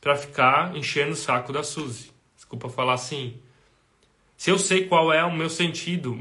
para 0.00 0.16
ficar 0.16 0.76
enchendo 0.76 1.12
o 1.12 1.16
saco 1.16 1.52
da 1.52 1.62
Suzy. 1.62 2.10
Desculpa 2.34 2.68
falar 2.68 2.94
assim. 2.94 3.40
Se 4.36 4.50
eu 4.50 4.58
sei 4.58 4.88
qual 4.88 5.12
é 5.12 5.24
o 5.24 5.32
meu 5.32 5.48
sentido, 5.48 6.18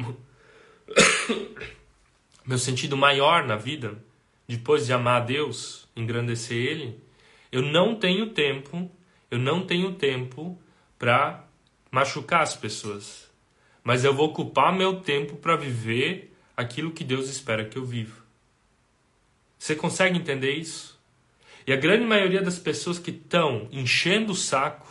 meu 2.46 2.60
sentido 2.60 2.96
maior 2.96 3.44
na 3.48 3.56
vida, 3.56 3.98
depois 4.48 4.86
de 4.86 4.94
amar 4.94 5.24
a 5.24 5.26
Deus, 5.26 5.90
engrandecer 5.96 6.58
Ele, 6.58 7.00
eu 7.52 7.64
não 7.64 7.96
tenho 7.96 8.30
tempo, 8.30 8.88
eu 9.32 9.40
não 9.40 9.66
tenho 9.66 9.96
tempo 9.96 10.62
para 11.00 11.44
machucar 11.90 12.44
as 12.44 12.56
pessoas. 12.56 13.31
Mas 13.84 14.04
eu 14.04 14.14
vou 14.14 14.28
ocupar 14.28 14.72
meu 14.72 15.00
tempo 15.00 15.36
para 15.36 15.56
viver 15.56 16.34
aquilo 16.56 16.92
que 16.92 17.04
Deus 17.04 17.30
espera 17.30 17.66
que 17.66 17.78
eu 17.78 17.86
viva. 17.86 18.22
Você 19.58 19.76
consegue 19.76 20.18
entender 20.18 20.52
isso? 20.52 21.00
E 21.66 21.74
a 21.74 21.76
grande 21.76 22.06
maioria 22.06 22.42
das 22.42 22.58
pessoas 22.58 22.98
que 22.98 23.12
estão 23.12 23.68
enchendo 23.72 24.34
o 24.34 24.36
saco, 24.36 24.88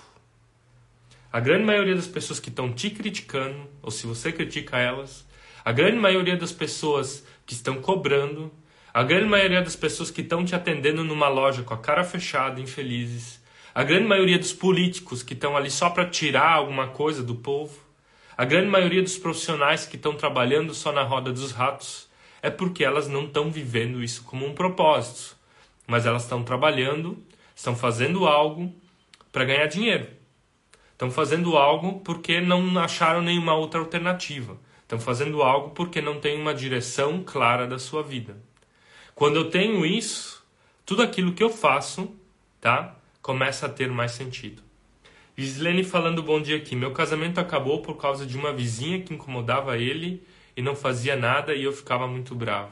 a 1.33 1.41
grande 1.41 1.65
maioria 1.65 1.95
das 1.95 2.07
pessoas 2.07 2.41
que 2.41 2.49
estão 2.49 2.73
te 2.73 2.91
criticando, 2.91 3.69
ou 3.83 3.91
se 3.91 4.07
você 4.07 4.33
critica 4.33 4.79
elas, 4.79 5.27
a 5.65 5.73
grande 5.73 5.99
maioria 5.99 6.37
das 6.37 6.53
pessoas 6.53 7.25
que 7.45 7.55
estão 7.55 7.81
cobrando, 7.81 8.53
a 8.93 9.03
grande 9.03 9.29
maioria 9.29 9.63
das 9.63 9.77
pessoas 9.77 10.11
que 10.11 10.21
estão 10.21 10.45
te 10.45 10.55
atendendo 10.55 11.05
numa 11.05 11.29
loja 11.29 11.63
com 11.63 11.75
a 11.75 11.79
cara 11.79 12.03
fechada, 12.03 12.61
infelizes. 12.61 13.41
A 13.73 13.85
grande 13.85 14.07
maioria 14.07 14.39
dos 14.39 14.53
políticos 14.53 15.23
que 15.23 15.35
estão 15.35 15.57
ali 15.57 15.71
só 15.71 15.91
para 15.91 16.09
tirar 16.09 16.53
alguma 16.53 16.89
coisa 16.89 17.23
do 17.23 17.37
povo. 17.37 17.90
A 18.41 18.47
grande 18.47 18.69
maioria 18.69 19.03
dos 19.03 19.19
profissionais 19.19 19.85
que 19.85 19.97
estão 19.97 20.15
trabalhando 20.15 20.73
só 20.73 20.91
na 20.93 21.03
roda 21.03 21.31
dos 21.31 21.53
ratos. 21.53 22.09
É 22.41 22.49
porque 22.49 22.83
elas 22.83 23.07
não 23.07 23.27
estão 23.27 23.51
vivendo 23.51 24.03
isso 24.03 24.25
como 24.25 24.47
um 24.47 24.55
propósito. 24.55 25.37
Mas 25.87 26.07
elas 26.07 26.23
estão 26.23 26.43
trabalhando, 26.43 27.23
estão 27.55 27.77
fazendo 27.77 28.27
algo 28.27 28.75
para 29.31 29.45
ganhar 29.45 29.67
dinheiro. 29.67 30.09
Estão 30.93 31.11
fazendo 31.11 31.55
algo 31.55 32.01
porque 32.01 32.41
não 32.41 32.79
acharam 32.79 33.21
nenhuma 33.21 33.55
outra 33.55 33.79
alternativa. 33.79 34.57
Estão 34.85 34.99
fazendo 34.99 35.43
algo 35.43 35.73
porque 35.73 36.01
não 36.01 36.19
tem 36.19 36.41
uma 36.41 36.55
direção 36.55 37.23
clara 37.23 37.67
da 37.67 37.79
sua 37.79 38.03
vida. 38.03 38.39
Quando 39.15 39.37
eu 39.37 39.51
tenho 39.51 39.85
isso, 39.85 40.43
tudo 40.87 41.03
aquilo 41.03 41.35
que 41.35 41.43
eu 41.43 41.51
faço, 41.51 42.11
tá? 42.59 42.97
Começa 43.21 43.67
a 43.67 43.69
ter 43.69 43.91
mais 43.91 44.13
sentido. 44.13 44.70
Gislene 45.41 45.83
falando 45.83 46.23
bom 46.23 46.39
dia 46.39 46.59
aqui. 46.59 46.77
Meu 46.77 46.91
casamento 46.91 47.41
acabou 47.41 47.81
por 47.81 47.97
causa 47.97 48.27
de 48.27 48.37
uma 48.37 48.53
vizinha 48.53 49.01
que 49.01 49.15
incomodava 49.15 49.79
ele 49.79 50.23
e 50.55 50.61
não 50.61 50.77
fazia 50.77 51.17
nada 51.17 51.55
e 51.55 51.65
eu 51.65 51.73
ficava 51.73 52.07
muito 52.07 52.35
bravo. 52.35 52.71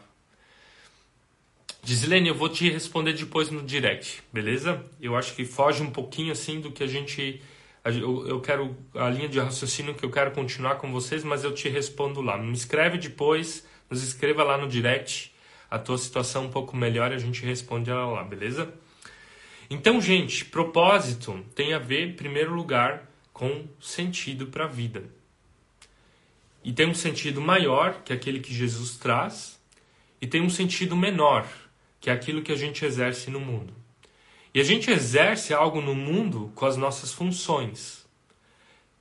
Gislene, 1.82 2.28
eu 2.28 2.34
vou 2.34 2.50
te 2.50 2.68
responder 2.68 3.14
depois 3.14 3.50
no 3.50 3.62
direct, 3.62 4.22
beleza? 4.30 4.84
Eu 5.00 5.16
acho 5.16 5.34
que 5.34 5.46
foge 5.46 5.82
um 5.82 5.90
pouquinho 5.90 6.30
assim 6.30 6.60
do 6.60 6.70
que 6.70 6.82
a 6.82 6.86
gente. 6.86 7.40
Eu, 7.86 8.38
quero 8.42 8.76
a 8.94 9.08
linha 9.08 9.30
de 9.30 9.40
raciocínio 9.40 9.94
que 9.94 10.04
eu 10.04 10.10
quero 10.10 10.32
continuar 10.32 10.74
com 10.74 10.92
vocês, 10.92 11.24
mas 11.24 11.44
eu 11.44 11.54
te 11.54 11.70
respondo 11.70 12.20
lá. 12.20 12.36
Me 12.36 12.52
escreve 12.52 12.98
depois, 12.98 13.66
nos 13.88 14.02
escreva 14.02 14.44
lá 14.44 14.58
no 14.58 14.68
direct 14.68 15.32
a 15.70 15.78
tua 15.78 15.96
situação 15.96 16.44
um 16.44 16.50
pouco 16.50 16.76
melhor 16.76 17.12
e 17.12 17.14
a 17.14 17.18
gente 17.18 17.46
responde 17.46 17.88
ela 17.88 18.04
lá, 18.10 18.24
beleza? 18.24 18.70
Então, 19.70 20.00
gente, 20.00 20.44
propósito 20.44 21.44
tem 21.54 21.74
a 21.74 21.78
ver, 21.78 22.08
em 22.08 22.12
primeiro 22.12 22.54
lugar, 22.54 23.10
com 23.32 23.66
sentido 23.80 24.46
para 24.46 24.64
a 24.64 24.68
vida. 24.68 25.04
E 26.64 26.72
tem 26.72 26.88
um 26.88 26.94
sentido 26.94 27.40
maior, 27.40 28.02
que 28.02 28.12
é 28.12 28.16
aquele 28.16 28.40
que 28.40 28.52
Jesus 28.52 28.96
traz, 28.96 29.60
e 30.20 30.26
tem 30.26 30.42
um 30.42 30.50
sentido 30.50 30.96
menor, 30.96 31.46
que 32.00 32.10
é 32.10 32.12
aquilo 32.12 32.42
que 32.42 32.52
a 32.52 32.56
gente 32.56 32.84
exerce 32.84 33.30
no 33.30 33.40
mundo. 33.40 33.74
E 34.54 34.60
a 34.60 34.64
gente 34.64 34.90
exerce 34.90 35.52
algo 35.52 35.80
no 35.80 35.94
mundo 35.94 36.50
com 36.54 36.66
as 36.66 36.76
nossas 36.76 37.12
funções. 37.12 38.06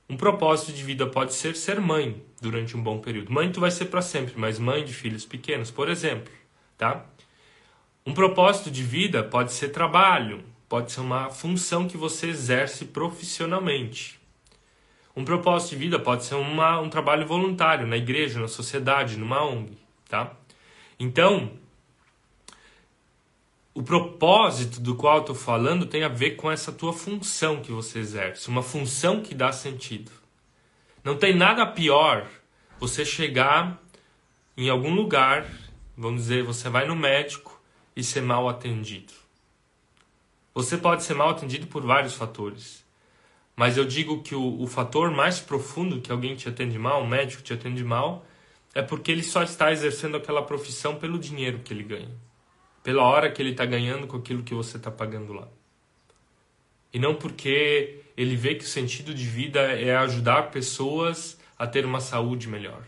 Um 0.08 0.16
propósito 0.16 0.72
de 0.72 0.82
vida 0.82 1.06
pode 1.06 1.34
ser 1.34 1.56
ser 1.56 1.80
mãe 1.80 2.22
durante 2.40 2.76
um 2.76 2.82
bom 2.82 2.98
período. 2.98 3.32
Mãe 3.32 3.50
tu 3.50 3.60
vai 3.60 3.70
ser 3.70 3.86
para 3.86 4.02
sempre, 4.02 4.34
mas 4.36 4.58
mãe 4.58 4.84
de 4.84 4.92
filhos 4.92 5.24
pequenos, 5.24 5.70
por 5.70 5.88
exemplo 5.88 6.32
tá? 6.78 7.04
Um 8.06 8.14
propósito 8.14 8.70
de 8.70 8.82
vida 8.82 9.22
pode 9.22 9.52
ser 9.52 9.68
trabalho, 9.70 10.42
pode 10.68 10.92
ser 10.92 11.00
uma 11.00 11.30
função 11.30 11.88
que 11.88 11.96
você 11.96 12.28
exerce 12.28 12.84
profissionalmente. 12.84 14.18
Um 15.16 15.24
propósito 15.24 15.70
de 15.70 15.76
vida 15.76 15.98
pode 15.98 16.24
ser 16.24 16.34
uma, 16.34 16.80
um 16.80 16.88
trabalho 16.88 17.26
voluntário 17.26 17.86
na 17.86 17.96
igreja, 17.96 18.40
na 18.40 18.48
sociedade, 18.48 19.16
numa 19.16 19.42
ONG, 19.42 19.76
tá? 20.08 20.32
Então, 20.98 21.52
o 23.74 23.82
propósito 23.82 24.80
do 24.80 24.94
qual 24.94 25.16
eu 25.16 25.20
estou 25.20 25.34
falando 25.34 25.86
tem 25.86 26.04
a 26.04 26.08
ver 26.08 26.32
com 26.32 26.50
essa 26.50 26.70
tua 26.70 26.92
função 26.92 27.60
que 27.60 27.72
você 27.72 27.98
exerce, 27.98 28.48
uma 28.48 28.62
função 28.62 29.22
que 29.22 29.34
dá 29.34 29.50
sentido. 29.50 30.12
Não 31.02 31.16
tem 31.16 31.34
nada 31.34 31.66
pior 31.66 32.28
você 32.78 33.04
chegar 33.04 33.80
em 34.56 34.68
algum 34.68 34.94
lugar 34.94 35.46
Vamos 36.00 36.22
dizer, 36.22 36.44
você 36.44 36.68
vai 36.68 36.86
no 36.86 36.94
médico 36.94 37.60
e 37.96 38.04
ser 38.04 38.22
mal 38.22 38.48
atendido. 38.48 39.12
Você 40.58 40.76
pode 40.76 41.04
ser 41.04 41.14
mal 41.14 41.28
atendido 41.28 41.68
por 41.68 41.86
vários 41.86 42.14
fatores. 42.14 42.84
Mas 43.54 43.76
eu 43.76 43.84
digo 43.84 44.24
que 44.24 44.34
o, 44.34 44.60
o 44.60 44.66
fator 44.66 45.08
mais 45.08 45.38
profundo 45.38 46.00
que 46.00 46.10
alguém 46.10 46.34
te 46.34 46.48
atende 46.48 46.76
mal, 46.76 47.00
um 47.00 47.06
médico 47.06 47.44
te 47.44 47.52
atende 47.52 47.84
mal, 47.84 48.26
é 48.74 48.82
porque 48.82 49.12
ele 49.12 49.22
só 49.22 49.44
está 49.44 49.70
exercendo 49.70 50.16
aquela 50.16 50.42
profissão 50.42 50.96
pelo 50.96 51.16
dinheiro 51.16 51.60
que 51.60 51.72
ele 51.72 51.84
ganha. 51.84 52.10
Pela 52.82 53.04
hora 53.04 53.30
que 53.30 53.40
ele 53.40 53.52
está 53.52 53.64
ganhando 53.64 54.08
com 54.08 54.16
aquilo 54.16 54.42
que 54.42 54.52
você 54.52 54.78
está 54.78 54.90
pagando 54.90 55.32
lá. 55.32 55.46
E 56.92 56.98
não 56.98 57.14
porque 57.14 58.00
ele 58.16 58.34
vê 58.34 58.56
que 58.56 58.64
o 58.64 58.68
sentido 58.68 59.14
de 59.14 59.26
vida 59.26 59.60
é 59.60 59.96
ajudar 59.96 60.50
pessoas 60.50 61.38
a 61.56 61.68
ter 61.68 61.86
uma 61.86 62.00
saúde 62.00 62.48
melhor 62.48 62.82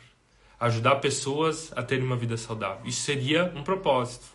ajudar 0.59 0.97
pessoas 0.97 1.73
a 1.75 1.83
terem 1.83 2.05
uma 2.05 2.17
vida 2.17 2.37
saudável. 2.37 2.83
Isso 2.85 3.01
seria 3.01 3.51
um 3.57 3.63
propósito. 3.63 4.27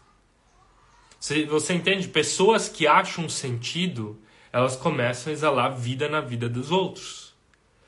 Você 1.47 1.73
entende? 1.73 2.07
Pessoas 2.07 2.69
que 2.69 2.85
acham 2.85 3.27
sentido, 3.27 4.19
elas 4.53 4.75
começam 4.75 5.31
a 5.31 5.33
exalar 5.33 5.75
vida 5.75 6.07
na 6.07 6.21
vida 6.21 6.47
dos 6.47 6.71
outros. 6.71 7.33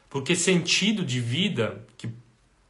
Porque 0.09 0.35
sentido 0.35 1.05
de 1.05 1.19
vida, 1.19 1.85
que, 1.97 2.09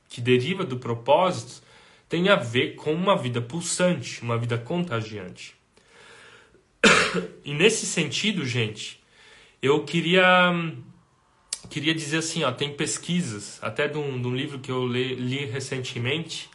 que 0.09 0.19
deriva 0.19 0.65
do 0.65 0.77
propósito, 0.77 1.61
tem 2.09 2.29
a 2.29 2.35
ver 2.35 2.75
com 2.75 2.93
uma 2.93 3.15
vida 3.15 3.41
pulsante, 3.41 4.21
uma 4.21 4.37
vida 4.37 4.57
contagiante. 4.57 5.55
E 7.45 7.53
nesse 7.53 7.85
sentido, 7.85 8.45
gente, 8.45 9.01
eu 9.61 9.85
queria 9.85 10.53
queria 11.69 11.93
dizer 11.93 12.17
assim, 12.17 12.43
ó, 12.43 12.51
tem 12.51 12.73
pesquisas, 12.73 13.57
até 13.61 13.87
de 13.87 13.97
um, 13.97 14.21
de 14.21 14.27
um 14.27 14.35
livro 14.35 14.59
que 14.59 14.71
eu 14.71 14.85
li, 14.85 15.15
li 15.15 15.45
recentemente, 15.45 16.49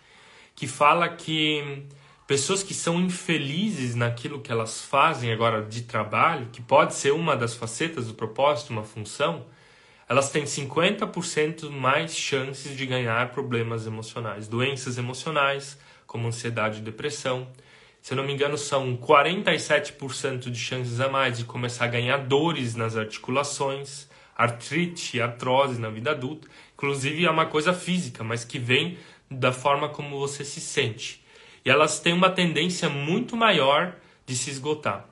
que 0.55 0.67
fala 0.67 1.09
que 1.09 1.85
pessoas 2.27 2.63
que 2.63 2.75
são 2.75 3.01
infelizes 3.01 3.95
naquilo 3.95 4.41
que 4.41 4.53
elas 4.53 4.83
fazem 4.85 5.33
agora 5.33 5.63
de 5.63 5.83
trabalho, 5.83 6.49
que 6.53 6.63
pode 6.63 6.95
ser 6.95 7.13
uma 7.13 7.37
das 7.37 7.55
facetas 7.55 8.07
do 8.07 8.15
propósito, 8.15 8.71
uma 8.71 8.85
função, 8.85 9.45
elas 10.09 10.31
têm 10.31 10.45
50% 10.45 11.71
mais 11.71 12.17
chances 12.17 12.77
de 12.77 12.85
ganhar 12.87 13.31
problemas 13.31 13.87
emocionais, 13.87 14.47
doenças 14.47 14.99
emocionais, 14.99 15.79
como 16.07 16.27
ansiedade 16.27 16.79
e 16.79 16.83
depressão. 16.83 17.49
Se 18.01 18.13
eu 18.13 18.17
não 18.17 18.25
me 18.25 18.33
engano, 18.33 18.59
são 18.59 18.97
47% 18.97 20.51
de 20.51 20.59
chances 20.59 21.01
a 21.01 21.09
mais 21.09 21.39
de 21.39 21.45
começar 21.45 21.87
a 21.87 21.89
ganhar 21.89 22.19
dores 22.19 22.75
nas 22.75 22.97
articulações, 22.97 24.09
artrite, 24.37 25.21
artrose 25.21 25.81
na 25.81 25.89
vida 25.89 26.11
adulta. 26.11 26.49
Inclusive 26.75 27.25
é 27.25 27.31
uma 27.31 27.47
coisa 27.47 27.73
física, 27.73 28.23
mas 28.23 28.45
que 28.45 28.59
vem 28.59 28.99
da 29.31 29.53
forma 29.53 29.89
como 29.89 30.19
você 30.19 30.45
se 30.45 30.61
sente. 30.61 31.22
E 31.65 31.71
elas 31.71 32.01
têm 32.01 32.13
uma 32.13 32.31
tendência 32.31 32.89
muito 32.89 33.37
maior 33.37 33.95
de 34.27 34.37
se 34.37 34.51
esgotar. 34.51 35.07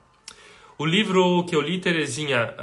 O 0.77 0.85
livro 0.85 1.43
que 1.45 1.55
eu 1.55 1.61
li, 1.61 1.79
Terezinha, 1.79 2.55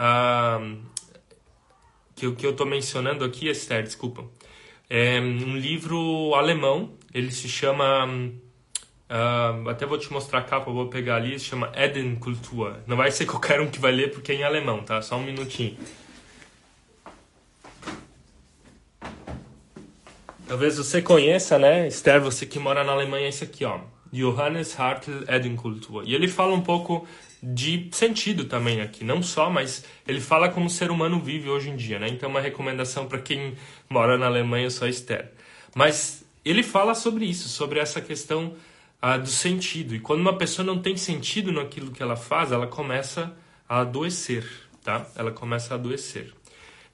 que, 2.15 2.31
que 2.33 2.45
eu 2.45 2.51
estou 2.51 2.67
mencionando 2.67 3.25
aqui, 3.25 3.49
Esther, 3.49 3.83
desculpa, 3.83 4.25
é 4.91 5.21
um 5.21 5.57
livro 5.57 6.35
alemão. 6.35 6.95
Ele 7.13 7.31
se 7.31 7.49
chama. 7.49 8.07
Uh, 9.11 9.69
até 9.69 9.87
vou 9.87 9.97
te 9.97 10.13
mostrar 10.13 10.41
a 10.41 10.43
capa, 10.43 10.71
vou 10.71 10.89
pegar 10.89 11.17
ali. 11.17 11.39
Se 11.39 11.47
chama 11.47 11.71
Eden 11.77 12.17
Kultur. 12.17 12.77
Não 12.87 12.97
vai 12.97 13.11
ser 13.11 13.25
qualquer 13.27 13.61
um 13.61 13.71
que 13.71 13.79
vai 13.79 13.93
ler 13.93 14.11
porque 14.11 14.33
é 14.33 14.35
em 14.37 14.43
alemão, 14.43 14.83
tá? 14.83 15.01
Só 15.01 15.17
um 15.17 15.23
minutinho. 15.23 15.77
Talvez 20.49 20.79
você 20.79 21.03
conheça, 21.03 21.59
né, 21.59 21.87
Esther, 21.87 22.23
você 22.23 22.47
que 22.47 22.59
mora 22.59 22.83
na 22.83 22.93
Alemanha, 22.93 23.29
esse 23.29 23.45
aqui, 23.45 23.67
ó. 23.67 23.81
Johannes 24.11 24.81
Hartl 24.81 25.25
Edenkultur. 25.29 26.05
E 26.07 26.15
ele 26.15 26.27
fala 26.27 26.55
um 26.55 26.63
pouco 26.63 27.07
de 27.43 27.91
sentido 27.93 28.47
também 28.47 28.81
aqui, 28.81 29.05
não 29.05 29.23
só, 29.23 29.51
mas 29.51 29.85
ele 30.07 30.23
fala 30.23 30.49
como 30.49 30.65
o 30.65 30.71
ser 30.71 30.91
humano 30.91 31.21
vive 31.21 31.51
hoje 31.51 31.69
em 31.69 31.77
dia, 31.77 31.99
né? 31.99 32.09
Então, 32.09 32.31
uma 32.31 32.41
recomendação 32.41 33.07
para 33.07 33.19
quem 33.19 33.59
mora 33.91 34.17
na 34.17 34.25
Alemanha, 34.25 34.71
só 34.71 34.87
Esther. 34.87 35.31
Mas 35.75 36.25
ele 36.43 36.63
fala 36.63 36.95
sobre 36.95 37.27
isso, 37.27 37.47
sobre 37.51 37.79
essa 37.79 38.01
questão 38.01 38.55
ah, 39.03 39.19
do 39.19 39.29
sentido. 39.29 39.95
E 39.95 40.01
quando 40.01 40.21
uma 40.21 40.39
pessoa 40.39 40.65
não 40.65 40.81
tem 40.81 40.97
sentido 40.97 41.53
naquilo 41.53 41.91
que 41.91 42.03
ela 42.03 42.17
faz, 42.17 42.53
ela 42.53 42.67
começa 42.67 43.37
a 43.69 43.81
adoecer, 43.81 44.49
tá? 44.83 45.07
Ela 45.15 45.31
começa 45.31 45.75
a 45.75 45.77
adoecer. 45.77 46.33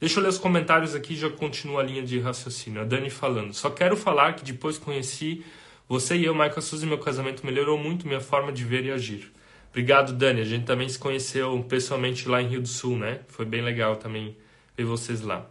Deixa 0.00 0.18
eu 0.18 0.22
ler 0.22 0.28
os 0.28 0.38
comentários 0.38 0.94
aqui 0.94 1.14
e 1.14 1.16
já 1.16 1.30
continua 1.30 1.80
a 1.80 1.84
linha 1.84 2.02
de 2.02 2.18
raciocínio. 2.20 2.80
A 2.80 2.84
Dani 2.84 3.10
falando. 3.10 3.52
Só 3.52 3.70
quero 3.70 3.96
falar 3.96 4.34
que 4.34 4.44
depois 4.44 4.76
conheci 4.78 5.44
você 5.88 6.16
e 6.16 6.24
eu, 6.24 6.34
Michael 6.34 6.62
Suzy, 6.62 6.86
meu 6.86 6.98
casamento 6.98 7.44
melhorou 7.44 7.78
muito 7.78 8.06
minha 8.06 8.20
forma 8.20 8.52
de 8.52 8.64
ver 8.64 8.84
e 8.86 8.90
agir. 8.90 9.30
Obrigado, 9.70 10.12
Dani. 10.12 10.40
A 10.40 10.44
gente 10.44 10.64
também 10.64 10.88
se 10.88 10.98
conheceu 10.98 11.62
pessoalmente 11.68 12.28
lá 12.28 12.40
em 12.40 12.48
Rio 12.48 12.62
do 12.62 12.68
Sul, 12.68 12.96
né? 12.96 13.20
Foi 13.28 13.44
bem 13.44 13.60
legal 13.60 13.96
também 13.96 14.36
ver 14.76 14.84
vocês 14.84 15.20
lá. 15.20 15.46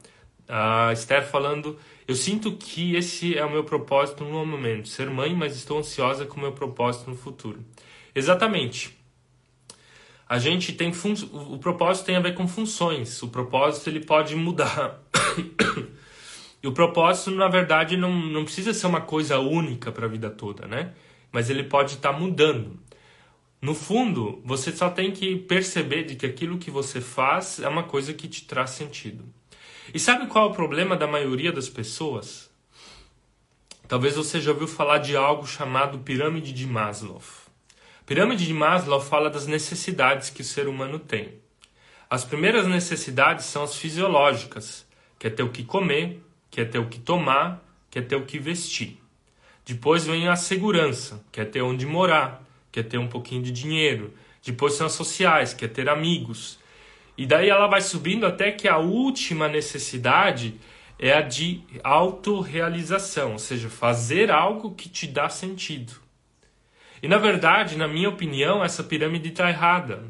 A 0.47 0.91
Esther 0.91 1.25
falando, 1.25 1.77
eu 2.07 2.15
sinto 2.15 2.51
que 2.53 2.95
esse 2.95 3.37
é 3.37 3.45
o 3.45 3.51
meu 3.51 3.63
propósito 3.63 4.23
no 4.23 4.45
momento, 4.45 4.87
ser 4.87 5.09
mãe, 5.09 5.33
mas 5.33 5.55
estou 5.55 5.77
ansiosa 5.77 6.25
com 6.25 6.37
o 6.37 6.41
meu 6.41 6.51
propósito 6.51 7.09
no 7.09 7.15
futuro. 7.15 7.63
Exatamente. 8.13 8.97
A 10.33 10.39
gente 10.39 10.73
tem 10.73 10.91
fun... 10.91 11.13
o 11.31 11.59
propósito 11.59 12.07
tem 12.07 12.15
a 12.15 12.19
ver 12.19 12.33
com 12.33 12.47
funções. 12.47 13.21
O 13.21 13.27
propósito 13.27 13.87
ele 13.87 13.99
pode 13.99 14.35
mudar. 14.35 14.99
e 16.63 16.65
o 16.67 16.71
propósito, 16.71 17.29
na 17.29 17.47
verdade, 17.47 17.95
não, 17.95 18.11
não 18.11 18.43
precisa 18.43 18.73
ser 18.73 18.87
uma 18.87 18.99
coisa 18.99 19.37
única 19.37 19.91
para 19.91 20.07
a 20.07 20.09
vida 20.09 20.31
toda, 20.31 20.65
né? 20.65 20.91
Mas 21.31 21.51
ele 21.51 21.61
pode 21.61 21.93
estar 21.93 22.13
tá 22.13 22.17
mudando. 22.17 22.79
No 23.61 23.75
fundo, 23.75 24.41
você 24.43 24.71
só 24.71 24.89
tem 24.89 25.11
que 25.11 25.35
perceber 25.35 26.01
de 26.01 26.15
que 26.15 26.25
aquilo 26.25 26.57
que 26.57 26.71
você 26.71 26.99
faz 26.99 27.59
é 27.59 27.67
uma 27.67 27.83
coisa 27.83 28.11
que 28.11 28.27
te 28.27 28.45
traz 28.45 28.71
sentido. 28.71 29.23
E 29.93 29.99
sabe 29.99 30.25
qual 30.25 30.47
é 30.47 30.49
o 30.49 30.55
problema 30.55 30.97
da 30.97 31.05
maioria 31.05 31.51
das 31.51 31.69
pessoas? 31.69 32.49
Talvez 33.87 34.15
você 34.15 34.41
já 34.41 34.49
ouviu 34.49 34.67
falar 34.67 34.97
de 34.97 35.15
algo 35.15 35.45
chamado 35.45 35.99
pirâmide 35.99 36.51
de 36.51 36.65
Maslow. 36.65 37.21
Pirâmide 38.05 38.45
de 38.45 38.53
Maslow 38.53 38.99
fala 38.99 39.29
das 39.29 39.47
necessidades 39.47 40.29
que 40.29 40.41
o 40.41 40.45
ser 40.45 40.67
humano 40.67 40.99
tem. 40.99 41.35
As 42.09 42.25
primeiras 42.25 42.67
necessidades 42.67 43.45
são 43.45 43.63
as 43.63 43.77
fisiológicas, 43.77 44.85
que 45.17 45.27
é 45.27 45.29
ter 45.29 45.41
o 45.41 45.49
que 45.49 45.63
comer, 45.63 46.21
que 46.51 46.59
é 46.59 46.65
ter 46.65 46.79
o 46.79 46.89
que 46.89 46.99
tomar, 46.99 47.63
que 47.89 47.99
é 47.99 48.01
ter 48.01 48.17
o 48.17 48.25
que 48.25 48.37
vestir. 48.37 49.01
Depois 49.65 50.05
vem 50.05 50.27
a 50.27 50.35
segurança, 50.35 51.23
que 51.31 51.39
é 51.39 51.45
ter 51.45 51.61
onde 51.61 51.85
morar, 51.85 52.43
que 52.73 52.81
é 52.81 52.83
ter 52.83 52.97
um 52.97 53.07
pouquinho 53.07 53.41
de 53.41 53.53
dinheiro. 53.53 54.13
Depois 54.45 54.73
são 54.73 54.87
as 54.87 54.93
sociais, 54.93 55.53
que 55.53 55.63
é 55.63 55.67
ter 55.69 55.87
amigos. 55.87 56.59
E 57.17 57.25
daí 57.25 57.47
ela 57.47 57.67
vai 57.67 57.79
subindo 57.79 58.25
até 58.25 58.51
que 58.51 58.67
a 58.67 58.77
última 58.79 59.47
necessidade 59.47 60.59
é 60.99 61.13
a 61.13 61.21
de 61.21 61.63
autorrealização, 61.81 63.31
ou 63.31 63.39
seja, 63.39 63.69
fazer 63.69 64.29
algo 64.29 64.75
que 64.75 64.89
te 64.89 65.07
dá 65.07 65.29
sentido. 65.29 66.02
E 67.03 67.07
na 67.09 67.17
verdade, 67.17 67.77
na 67.77 67.85
minha 67.85 68.07
opinião, 68.07 68.63
essa 68.63 68.81
pirâmide 68.81 69.27
está 69.27 69.49
errada. 69.49 70.05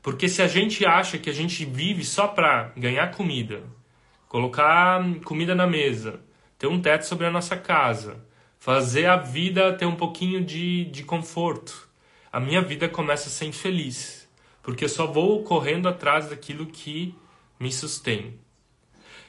Porque 0.00 0.28
se 0.28 0.40
a 0.40 0.46
gente 0.46 0.86
acha 0.86 1.18
que 1.18 1.28
a 1.28 1.32
gente 1.32 1.64
vive 1.64 2.04
só 2.04 2.28
para 2.28 2.72
ganhar 2.76 3.10
comida, 3.10 3.64
colocar 4.28 5.02
comida 5.24 5.56
na 5.56 5.66
mesa, 5.66 6.20
ter 6.56 6.68
um 6.68 6.80
teto 6.80 7.02
sobre 7.02 7.26
a 7.26 7.32
nossa 7.32 7.56
casa, 7.56 8.24
fazer 8.60 9.06
a 9.06 9.16
vida 9.16 9.72
ter 9.72 9.86
um 9.86 9.96
pouquinho 9.96 10.44
de, 10.44 10.84
de 10.84 11.02
conforto, 11.02 11.88
a 12.32 12.38
minha 12.38 12.62
vida 12.62 12.88
começa 12.88 13.28
a 13.28 13.32
ser 13.32 13.46
infeliz, 13.46 14.30
porque 14.62 14.84
eu 14.84 14.88
só 14.88 15.08
vou 15.08 15.42
correndo 15.42 15.88
atrás 15.88 16.28
daquilo 16.28 16.64
que 16.64 17.12
me 17.58 17.72
sustém. 17.72 18.38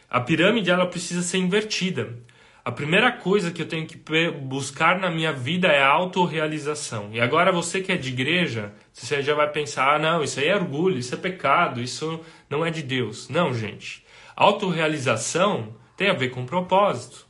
A 0.07 0.21
pirâmide 0.21 0.69
ela 0.69 0.85
precisa 0.85 1.23
ser 1.23 1.39
invertida. 1.39 2.15
A 2.63 2.71
primeira 2.71 3.11
coisa 3.11 3.49
que 3.49 3.61
eu 3.61 3.67
tenho 3.67 3.87
que 3.87 3.97
buscar 4.29 4.99
na 4.99 5.09
minha 5.09 5.33
vida 5.33 5.67
é 5.67 5.81
a 5.81 5.89
autorrealização. 5.89 7.09
E 7.11 7.19
agora 7.19 7.51
você 7.51 7.81
que 7.81 7.91
é 7.91 7.97
de 7.97 8.09
igreja, 8.09 8.71
você 8.93 9.21
já 9.23 9.33
vai 9.33 9.49
pensar: 9.49 9.95
ah, 9.95 9.99
não, 9.99 10.23
isso 10.23 10.39
aí 10.39 10.47
é 10.47 10.55
orgulho, 10.55 10.99
isso 10.99 11.15
é 11.15 11.17
pecado, 11.17 11.81
isso 11.81 12.19
não 12.47 12.63
é 12.63 12.69
de 12.69 12.83
Deus. 12.83 13.29
Não, 13.29 13.51
gente. 13.51 14.05
Autorrealização 14.35 15.75
tem 15.97 16.09
a 16.09 16.13
ver 16.13 16.29
com 16.29 16.45
propósito. 16.45 17.25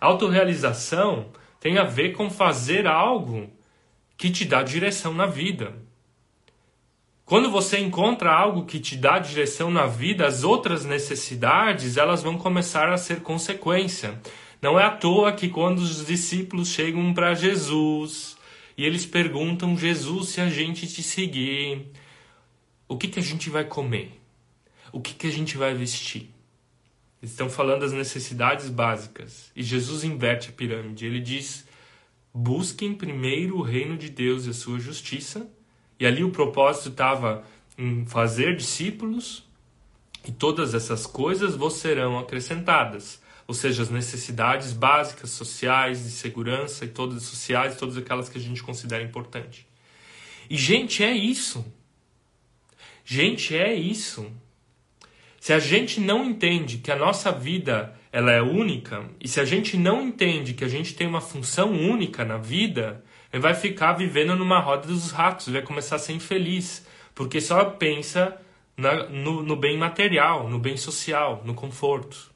Autorrealização 0.00 1.30
tem 1.60 1.78
a 1.78 1.84
ver 1.84 2.12
com 2.12 2.28
fazer 2.28 2.86
algo 2.86 3.48
que 4.16 4.30
te 4.30 4.44
dá 4.44 4.62
direção 4.62 5.14
na 5.14 5.26
vida. 5.26 5.72
Quando 7.24 7.50
você 7.50 7.78
encontra 7.78 8.32
algo 8.32 8.64
que 8.64 8.80
te 8.80 8.96
dá 8.96 9.18
direção 9.18 9.70
na 9.70 9.86
vida, 9.86 10.26
as 10.26 10.44
outras 10.44 10.84
necessidades, 10.84 11.96
elas 11.96 12.22
vão 12.22 12.38
começar 12.38 12.88
a 12.88 12.96
ser 12.96 13.20
consequência. 13.20 14.18
Não 14.60 14.78
é 14.78 14.84
à 14.84 14.90
toa 14.90 15.32
que 15.32 15.48
quando 15.48 15.78
os 15.78 16.04
discípulos 16.04 16.68
chegam 16.68 17.14
para 17.14 17.34
Jesus 17.34 18.36
e 18.76 18.84
eles 18.84 19.06
perguntam 19.06 19.76
Jesus 19.76 20.30
se 20.30 20.40
a 20.40 20.48
gente 20.48 20.86
te 20.86 21.02
seguir, 21.02 21.86
o 22.88 22.96
que 22.96 23.08
que 23.08 23.20
a 23.20 23.22
gente 23.22 23.50
vai 23.50 23.64
comer? 23.64 24.12
O 24.92 25.00
que 25.00 25.14
que 25.14 25.26
a 25.26 25.32
gente 25.32 25.56
vai 25.56 25.74
vestir? 25.74 26.30
Eles 27.20 27.32
estão 27.32 27.50
falando 27.50 27.80
das 27.80 27.92
necessidades 27.92 28.68
básicas. 28.70 29.50
E 29.54 29.62
Jesus 29.62 30.04
inverte 30.04 30.50
a 30.50 30.52
pirâmide. 30.52 31.04
Ele 31.04 31.20
diz: 31.20 31.66
busquem 32.32 32.94
primeiro 32.94 33.58
o 33.58 33.62
reino 33.62 33.96
de 33.96 34.08
Deus 34.08 34.46
e 34.46 34.50
a 34.50 34.54
sua 34.54 34.78
justiça. 34.78 35.48
E 36.00 36.06
ali 36.06 36.22
o 36.22 36.30
propósito 36.30 36.90
estava 36.90 37.44
em 37.76 38.04
fazer 38.06 38.56
discípulos, 38.56 39.44
e 40.26 40.32
todas 40.32 40.74
essas 40.74 41.06
coisas 41.06 41.54
vos 41.54 41.74
serão 41.74 42.18
acrescentadas. 42.18 43.20
Ou 43.48 43.54
seja, 43.54 43.82
as 43.82 43.88
necessidades 43.88 44.74
básicas, 44.74 45.30
sociais, 45.30 46.04
de 46.04 46.10
segurança 46.10 46.84
e 46.84 46.88
todas 46.88 47.22
sociais, 47.22 47.76
todas 47.76 47.96
aquelas 47.96 48.28
que 48.28 48.36
a 48.36 48.40
gente 48.40 48.62
considera 48.62 49.02
importante. 49.02 49.66
E 50.50 50.56
gente, 50.56 51.02
é 51.02 51.12
isso. 51.12 51.64
Gente, 53.02 53.56
é 53.56 53.74
isso. 53.74 54.30
Se 55.40 55.54
a 55.54 55.58
gente 55.58 55.98
não 55.98 56.26
entende 56.26 56.76
que 56.76 56.92
a 56.92 56.96
nossa 56.96 57.32
vida 57.32 57.94
ela 58.12 58.30
é 58.30 58.42
única, 58.42 59.08
e 59.18 59.26
se 59.26 59.40
a 59.40 59.46
gente 59.46 59.78
não 59.78 60.02
entende 60.02 60.52
que 60.52 60.64
a 60.64 60.68
gente 60.68 60.94
tem 60.94 61.06
uma 61.06 61.20
função 61.20 61.72
única 61.72 62.26
na 62.26 62.36
vida, 62.36 63.02
vai 63.32 63.54
ficar 63.54 63.94
vivendo 63.94 64.36
numa 64.36 64.60
roda 64.60 64.86
dos 64.86 65.10
ratos, 65.10 65.48
vai 65.48 65.62
começar 65.62 65.96
a 65.96 65.98
ser 65.98 66.12
infeliz, 66.12 66.86
porque 67.14 67.40
só 67.40 67.64
pensa 67.64 68.38
na, 68.76 69.08
no, 69.08 69.42
no 69.42 69.56
bem 69.56 69.78
material, 69.78 70.50
no 70.50 70.58
bem 70.58 70.76
social, 70.76 71.42
no 71.46 71.54
conforto. 71.54 72.27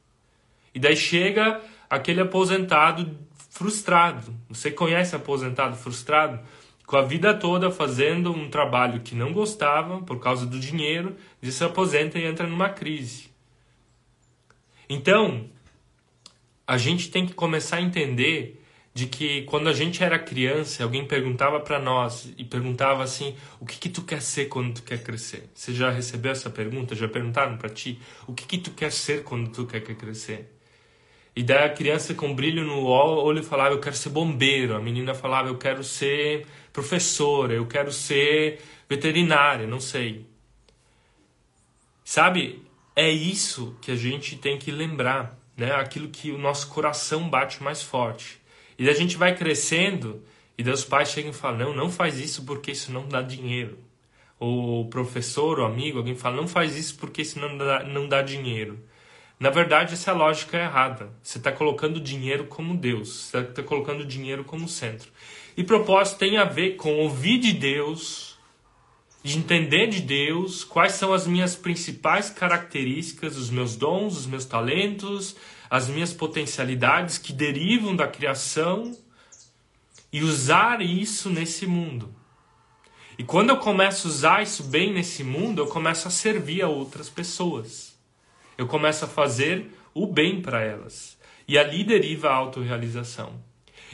E 0.75 0.79
daí 0.79 0.97
chega 0.97 1.61
aquele 1.89 2.21
aposentado 2.21 3.19
frustrado. 3.51 4.35
Você 4.49 4.71
conhece 4.71 5.15
aposentado 5.15 5.77
frustrado? 5.77 6.41
Com 6.87 6.97
a 6.97 7.03
vida 7.03 7.33
toda 7.35 7.71
fazendo 7.71 8.33
um 8.33 8.51
trabalho 8.51 9.01
que 9.01 9.15
não 9.15 9.33
gostava 9.33 10.01
por 10.03 10.19
causa 10.19 10.45
do 10.47 10.59
dinheiro, 10.59 11.17
e 11.41 11.51
se 11.51 11.63
aposenta 11.63 12.19
e 12.19 12.25
entra 12.25 12.47
numa 12.47 12.69
crise. 12.69 13.31
Então, 14.89 15.49
a 16.67 16.77
gente 16.77 17.11
tem 17.11 17.27
que 17.27 17.35
começar 17.35 17.77
a 17.77 17.83
entender 17.83 18.63
de 18.95 19.07
que 19.07 19.43
quando 19.43 19.69
a 19.69 19.73
gente 19.73 20.03
era 20.05 20.19
criança, 20.19 20.83
alguém 20.83 21.07
perguntava 21.07 21.61
para 21.61 21.79
nós 21.79 22.33
e 22.37 22.45
perguntava 22.45 23.03
assim: 23.03 23.35
"O 23.59 23.65
que 23.65 23.79
que 23.79 23.89
tu 23.89 24.03
quer 24.03 24.21
ser 24.21 24.47
quando 24.47 24.75
tu 24.75 24.83
quer 24.83 25.03
crescer?". 25.03 25.49
Você 25.55 25.73
já 25.73 25.91
recebeu 25.91 26.33
essa 26.33 26.51
pergunta? 26.51 26.95
Já 26.95 27.09
perguntaram 27.09 27.57
para 27.57 27.71
ti: 27.71 27.99
"O 28.27 28.35
que 28.35 28.47
que 28.47 28.59
tu 28.59 28.71
quer 28.73 28.93
ser 28.93 29.25
quando 29.25 29.51
tu 29.51 29.67
quer 29.67 29.81
crescer?". 29.81 30.51
E 31.35 31.43
daí 31.43 31.65
a 31.65 31.71
criança 31.71 32.15
com 32.15 32.35
brilho 32.35 32.65
no 32.65 32.85
olho 32.85 33.43
falava: 33.43 33.75
"Eu 33.75 33.81
quero 33.81 33.97
ser 33.97 34.11
bombeiro". 34.11 34.75
A 34.77 34.81
menina 34.81 35.15
falava: 35.15 35.49
"Eu 35.49 35.59
quero 35.59 35.83
ser 35.83 36.47
professora, 36.73 37.55
eu 37.55 37.67
quero 37.67 37.91
ser 37.93 38.61
veterinária, 38.89 39.67
não 39.67 39.81
sei". 39.81 40.27
Sabe? 42.05 42.63
É 42.95 43.11
isso 43.11 43.77
que 43.81 43.91
a 43.91 43.97
gente 43.97 44.37
tem 44.37 44.59
que 44.59 44.71
lembrar 44.71 45.39
né, 45.57 45.73
aquilo 45.73 46.09
que 46.09 46.31
o 46.31 46.39
nosso 46.39 46.69
coração 46.69 47.29
bate 47.29 47.63
mais 47.63 47.83
forte. 47.83 48.41
E 48.79 48.89
a 48.89 48.93
gente 48.93 49.17
vai 49.17 49.35
crescendo 49.35 50.23
e 50.59 50.69
os 50.69 50.85
pais 50.85 51.11
chegam 51.11 51.31
e 51.31 51.35
falam: 51.35 51.59
não, 51.59 51.75
não 51.75 51.91
faz 51.91 52.19
isso 52.19 52.45
porque 52.45 52.73
isso 52.73 52.93
não 52.93 53.09
dá 53.09 53.23
dinheiro. 53.23 53.79
Ou 54.39 54.83
o 54.83 54.89
professor 54.89 55.61
ou 55.61 55.67
amigo, 55.67 55.99
alguém 55.99 56.15
fala: 56.15 56.37
não 56.37 56.49
faz 56.49 56.77
isso 56.77 56.97
porque 56.99 57.23
isso 57.23 57.39
não 57.41 57.57
dá, 57.57 57.85
não 57.85 58.09
dá 58.09 58.23
dinheiro. 58.23 58.79
Na 59.43 59.51
verdade, 59.51 59.95
essa 59.95 60.13
lógica 60.13 60.57
é 60.57 60.63
errada. 60.63 61.11
Você 61.21 61.39
está 61.39 61.51
colocando 61.51 61.99
dinheiro 61.99 62.47
como 62.47 62.77
Deus, 62.77 63.09
você 63.09 63.39
está 63.39 63.61
colocando 63.61 64.05
dinheiro 64.05 64.45
como 64.45 64.69
centro. 64.69 65.11
E 65.57 65.65
propósito 65.65 66.19
tem 66.19 66.37
a 66.37 66.45
ver 66.45 66.77
com 66.77 67.01
ouvir 67.01 67.39
de 67.39 67.53
Deus 67.53 68.39
de 69.21 69.37
entender 69.37 69.89
de 69.89 70.01
Deus 70.01 70.63
quais 70.63 70.93
são 70.93 71.13
as 71.13 71.27
minhas 71.27 71.57
principais 71.57 72.31
características, 72.31 73.37
os 73.37 73.51
meus 73.51 73.75
dons, 73.75 74.17
os 74.17 74.27
meus 74.27 74.45
talentos, 74.45 75.35
as 75.69 75.89
minhas 75.89 76.13
potencialidades 76.13 77.19
que 77.19 77.33
derivam 77.33 77.97
da 77.97 78.07
criação 78.07 78.97
e 80.13 80.23
usar 80.23 80.81
isso 80.81 81.29
nesse 81.29 81.67
mundo. 81.67 82.15
E 83.19 83.25
quando 83.25 83.51
eu 83.51 83.57
começo 83.57 84.07
a 84.07 84.11
usar 84.11 84.43
isso 84.45 84.63
bem 84.63 84.93
nesse 84.93 85.25
mundo, 85.25 85.63
eu 85.63 85.67
começo 85.67 86.07
a 86.07 86.13
servir 86.13 86.63
a 86.63 86.69
outras 86.69 87.11
pessoas. 87.11 87.92
Eu 88.63 88.69
começo 88.69 89.05
a 89.05 89.09
fazer 89.09 89.73
o 89.93 90.07
bem 90.07 90.41
para 90.41 90.63
elas. 90.63 91.19
E 91.49 91.59
ali 91.59 91.83
deriva 91.83 92.29
a 92.29 92.35
autorrealização. 92.35 93.33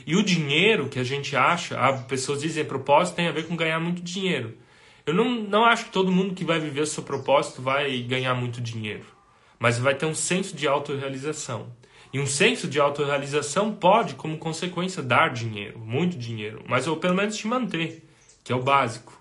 E 0.07 0.15
o 0.15 0.23
dinheiro 0.23 0.91
que 0.91 0.99
a 0.99 1.05
gente 1.05 1.35
acha, 1.35 1.81
as 1.81 2.03
pessoas 2.05 2.43
dizem 2.43 2.67
propósito 2.67 3.17
tem 3.17 3.29
a 3.29 3.33
ver 3.33 3.47
com 3.47 3.57
ganhar 3.57 3.81
muito 3.81 4.03
dinheiro. 4.03 4.59
Eu 5.07 5.15
não, 5.15 5.41
não 5.41 5.65
acho 5.65 5.87
que 5.87 5.91
todo 5.91 6.13
mundo 6.13 6.35
que 6.35 6.45
vai 6.45 6.61
viver 6.61 6.83
o 6.83 6.87
seu 6.87 7.03
propósito 7.03 7.63
vai 7.63 7.99
ganhar 8.03 8.35
muito 8.35 8.61
dinheiro, 8.61 9.07
mas 9.59 9.79
vai 9.79 9.95
ter 9.95 10.05
um 10.05 10.15
senso 10.15 10.55
de 10.55 10.69
autorrealização. 10.69 11.73
E 12.13 12.21
um 12.21 12.27
senso 12.27 12.69
de 12.69 12.79
autorrealização 12.79 13.73
pode, 13.73 14.17
como 14.17 14.37
consequência, 14.37 15.03
dar 15.03 15.33
dinheiro, 15.33 15.79
muito 15.79 16.19
dinheiro, 16.19 16.63
mas 16.69 16.87
ou 16.87 16.99
pelo 16.99 17.15
menos 17.15 17.39
te 17.39 17.47
manter, 17.47 18.07
que 18.45 18.53
é 18.53 18.55
o 18.55 18.63
básico. 18.63 19.19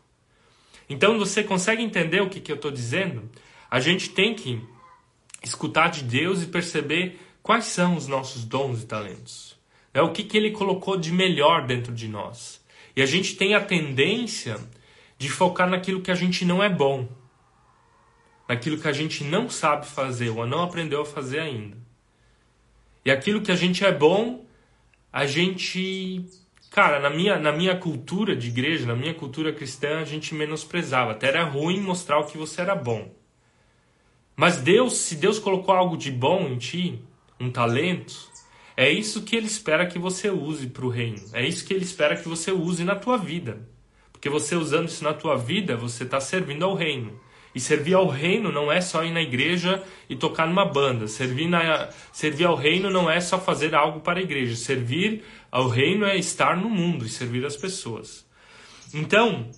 Então 0.90 1.18
você 1.18 1.42
consegue 1.42 1.82
entender 1.82 2.22
o 2.22 2.30
que, 2.30 2.42
que 2.42 2.52
eu 2.52 2.58
estou 2.58 2.70
dizendo? 2.70 3.32
A 3.72 3.80
gente 3.80 4.10
tem 4.10 4.36
que 4.36 4.62
escutar 5.43 5.89
de 5.89 6.04
Deus 6.04 6.41
e 6.41 6.47
perceber 6.47 7.19
quais 7.41 7.65
são 7.65 7.95
os 7.95 8.08
nossos 8.08 8.43
dons 8.43 8.84
e 8.84 8.86
talentos. 8.86 9.58
É 9.93 10.02
o 10.02 10.12
que, 10.12 10.23
que 10.23 10.38
Ele 10.38 10.52
colocou 10.52 10.97
de 10.97 11.12
melhor 11.12 11.65
dentro 11.65 11.93
de 11.93 12.08
nós. 12.08 12.62
E 12.95 13.02
a 13.02 13.06
gente 13.06 13.36
tem 13.36 13.56
a 13.56 13.62
tendência 13.62 14.60
de 15.17 15.30
focar 15.30 15.69
naquilo 15.69 16.02
que 16.02 16.12
a 16.12 16.15
gente 16.15 16.45
não 16.45 16.63
é 16.63 16.69
bom, 16.69 17.08
naquilo 18.47 18.80
que 18.80 18.88
a 18.88 18.93
gente 18.93 19.23
não 19.23 19.50
sabe 19.50 19.88
fazer 19.88 20.30
ou 20.30 20.45
não 20.45 20.63
aprendeu 20.63 21.02
a 21.02 21.06
fazer 21.06 21.39
ainda. 21.39 21.78
E 23.04 23.12
aquilo 23.12 23.41
que 23.41 23.52
a 23.52 23.56
gente 23.56 23.86
é 23.86 23.91
bom, 23.91 24.45
a 25.12 25.26
gente, 25.26 26.26
cara, 26.69 27.00
na 27.00 27.10
minha, 27.10 27.39
na 27.39 27.52
minha 27.52 27.76
cultura 27.78 28.36
de 28.36 28.50
igreja, 28.50 28.86
na 28.86 28.95
minha 28.95 29.13
cultura 29.13 29.54
cristã, 29.54 30.00
a 30.00 30.06
gente 30.06 30.36
menosprezava. 30.36 31.12
Até 31.12 31.28
era 31.28 31.43
ruim 31.43 31.80
mostrar 31.80 32.19
o 32.19 32.26
que 32.26 32.38
você 32.38 32.62
era 32.62 32.76
bom. 32.76 33.16
Mas 34.39 34.58
Deus, 34.58 34.93
se 34.93 35.15
Deus 35.15 35.39
colocou 35.39 35.73
algo 35.73 35.97
de 35.97 36.12
bom 36.12 36.47
em 36.47 36.60
ti, 36.60 37.02
um 37.39 37.50
talento, 37.50 38.30
é 38.78 38.88
isso 38.88 39.23
que 39.23 39.36
Ele 39.36 39.47
espera 39.47 39.88
que 39.88 39.97
você 39.97 40.30
use 40.30 40.67
para 40.67 40.86
o 40.86 40.89
reino. 40.89 41.23
É 41.34 41.43
isso 41.43 41.65
que 41.65 41.73
Ele 41.73 41.84
espera 41.84 42.15
que 42.15 42.30
você 42.30 42.52
use 42.52 42.84
na 42.84 42.95
tua 42.95 43.17
vida. 43.17 43.67
Porque 44.12 44.30
você 44.30 44.56
usando 44.56 44.89
isso 44.89 45.04
na 45.04 45.12
tua 45.12 45.36
vida, 45.36 45.76
você 45.76 46.04
está 46.04 46.19
servindo 46.19 46.63
ao 46.63 46.76
reino. 46.76 47.19
E 47.56 47.60
servir 47.60 47.95
ao 47.95 48.08
reino 48.08 48.52
não 48.52 48.71
é 48.71 48.80
só 48.80 49.04
ir 49.04 49.12
na 49.12 49.23
igreja 49.23 49.84
e 50.08 50.15
tocar 50.15 50.45
numa 50.45 50.65
banda. 50.65 51.08
Servir, 51.08 51.47
na, 51.47 51.89
servir 52.13 52.45
ao 52.45 52.56
reino 52.56 52.91
não 52.91 53.10
é 53.10 53.19
só 53.19 53.39
fazer 53.39 53.73
algo 53.73 54.02
para 54.02 54.19
a 54.19 54.21
igreja. 54.21 54.56
Servir 54.56 55.23
ao 55.52 55.67
reino 55.67 56.06
é 56.06 56.15
estar 56.15 56.56
no 56.56 56.69
mundo 56.69 57.04
e 57.04 57.10
servir 57.10 57.43
as 57.43 57.58
pessoas. 57.58 58.23
Então, 58.93 59.50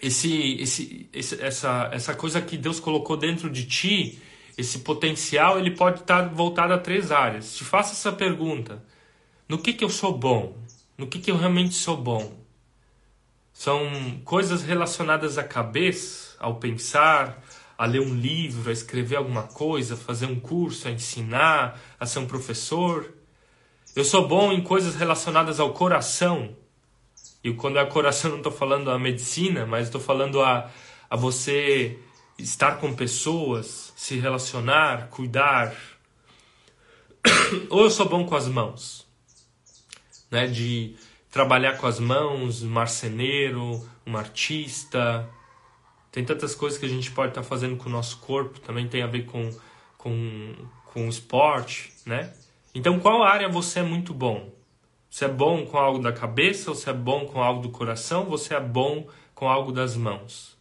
esse, 0.00 0.56
esse, 0.60 1.10
esse, 1.12 1.42
essa, 1.42 1.90
essa 1.92 2.14
coisa 2.14 2.40
que 2.40 2.56
Deus 2.56 2.80
colocou 2.80 3.16
dentro 3.16 3.50
de 3.50 3.64
ti, 3.66 4.18
esse 4.56 4.80
potencial, 4.80 5.58
ele 5.58 5.70
pode 5.70 6.00
estar 6.00 6.28
voltado 6.28 6.72
a 6.72 6.78
três 6.78 7.10
áreas. 7.10 7.56
Te 7.56 7.64
faça 7.64 7.92
essa 7.92 8.12
pergunta: 8.12 8.82
no 9.48 9.58
que, 9.58 9.72
que 9.72 9.84
eu 9.84 9.90
sou 9.90 10.16
bom? 10.16 10.56
No 10.96 11.06
que, 11.06 11.18
que 11.18 11.30
eu 11.30 11.36
realmente 11.36 11.74
sou 11.74 11.96
bom? 11.96 12.38
São 13.52 14.20
coisas 14.24 14.62
relacionadas 14.62 15.36
à 15.36 15.44
cabeça, 15.44 16.36
ao 16.38 16.56
pensar, 16.56 17.42
a 17.76 17.84
ler 17.84 18.00
um 18.00 18.14
livro, 18.14 18.70
a 18.70 18.72
escrever 18.72 19.16
alguma 19.16 19.44
coisa, 19.44 19.96
fazer 19.96 20.26
um 20.26 20.38
curso, 20.38 20.88
a 20.88 20.90
ensinar, 20.90 21.80
a 21.98 22.06
ser 22.06 22.20
um 22.20 22.26
professor. 22.26 23.12
Eu 23.94 24.04
sou 24.04 24.28
bom 24.28 24.52
em 24.52 24.62
coisas 24.62 24.94
relacionadas 24.94 25.58
ao 25.58 25.72
coração. 25.72 26.56
E 27.42 27.52
quando 27.54 27.78
é 27.78 27.86
coração, 27.86 28.30
não 28.30 28.38
estou 28.38 28.52
falando 28.52 28.90
a 28.90 28.98
medicina, 28.98 29.64
mas 29.64 29.86
estou 29.86 30.00
falando 30.00 30.42
a, 30.42 30.70
a 31.08 31.16
você 31.16 31.98
estar 32.38 32.76
com 32.78 32.94
pessoas, 32.94 33.92
se 33.96 34.18
relacionar, 34.18 35.08
cuidar. 35.08 35.74
Ou 37.70 37.84
eu 37.84 37.90
sou 37.90 38.08
bom 38.08 38.26
com 38.26 38.36
as 38.36 38.46
mãos, 38.46 39.06
né? 40.30 40.46
De 40.46 40.94
trabalhar 41.30 41.78
com 41.78 41.86
as 41.86 41.98
mãos, 41.98 42.62
um 42.62 42.68
marceneiro, 42.68 43.86
um 44.06 44.16
artista. 44.16 45.28
Tem 46.12 46.24
tantas 46.24 46.54
coisas 46.54 46.78
que 46.78 46.86
a 46.86 46.88
gente 46.88 47.10
pode 47.10 47.30
estar 47.30 47.42
tá 47.42 47.46
fazendo 47.46 47.76
com 47.76 47.88
o 47.88 47.92
nosso 47.92 48.18
corpo, 48.18 48.60
também 48.60 48.88
tem 48.88 49.02
a 49.02 49.06
ver 49.06 49.24
com, 49.24 49.50
com, 49.96 50.54
com 50.86 51.08
esporte, 51.08 51.92
né? 52.04 52.34
Então, 52.74 53.00
qual 53.00 53.22
área 53.22 53.48
você 53.48 53.80
é 53.80 53.82
muito 53.82 54.12
bom? 54.12 54.59
Você 55.10 55.24
é 55.24 55.28
bom 55.28 55.66
com 55.66 55.76
algo 55.76 55.98
da 55.98 56.12
cabeça, 56.12 56.72
você 56.72 56.88
é 56.88 56.92
bom 56.92 57.26
com 57.26 57.42
algo 57.42 57.60
do 57.60 57.68
coração, 57.68 58.26
você 58.26 58.54
é 58.54 58.60
bom 58.60 59.08
com 59.34 59.48
algo 59.48 59.72
das 59.72 59.96
mãos. 59.96 60.56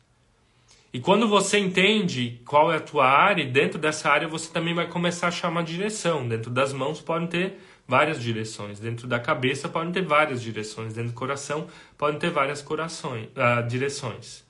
E 0.92 1.00
quando 1.00 1.28
você 1.28 1.60
entende 1.60 2.42
qual 2.48 2.72
é 2.72 2.78
a 2.78 2.80
tua 2.80 3.08
área, 3.08 3.46
dentro 3.46 3.78
dessa 3.78 4.10
área 4.10 4.28
você 4.28 4.52
também 4.52 4.74
vai 4.74 4.88
começar 4.88 5.28
a 5.28 5.30
achar 5.30 5.50
uma 5.50 5.64
direção. 5.64 6.28
Dentro 6.28 6.50
das 6.50 6.74
mãos 6.74 7.00
podem 7.00 7.28
ter 7.28 7.60
várias 7.88 8.20
direções. 8.20 8.80
Dentro 8.80 9.08
da 9.08 9.20
cabeça 9.20 9.70
podem 9.70 9.92
ter 9.92 10.02
várias 10.02 10.42
direções. 10.42 10.94
Dentro 10.96 11.12
do 11.12 11.16
coração 11.16 11.68
podem 11.96 12.20
ter 12.20 12.32
várias 12.32 12.64
corações, 12.64 13.28
uh, 13.28 13.68
direções. 13.68 14.44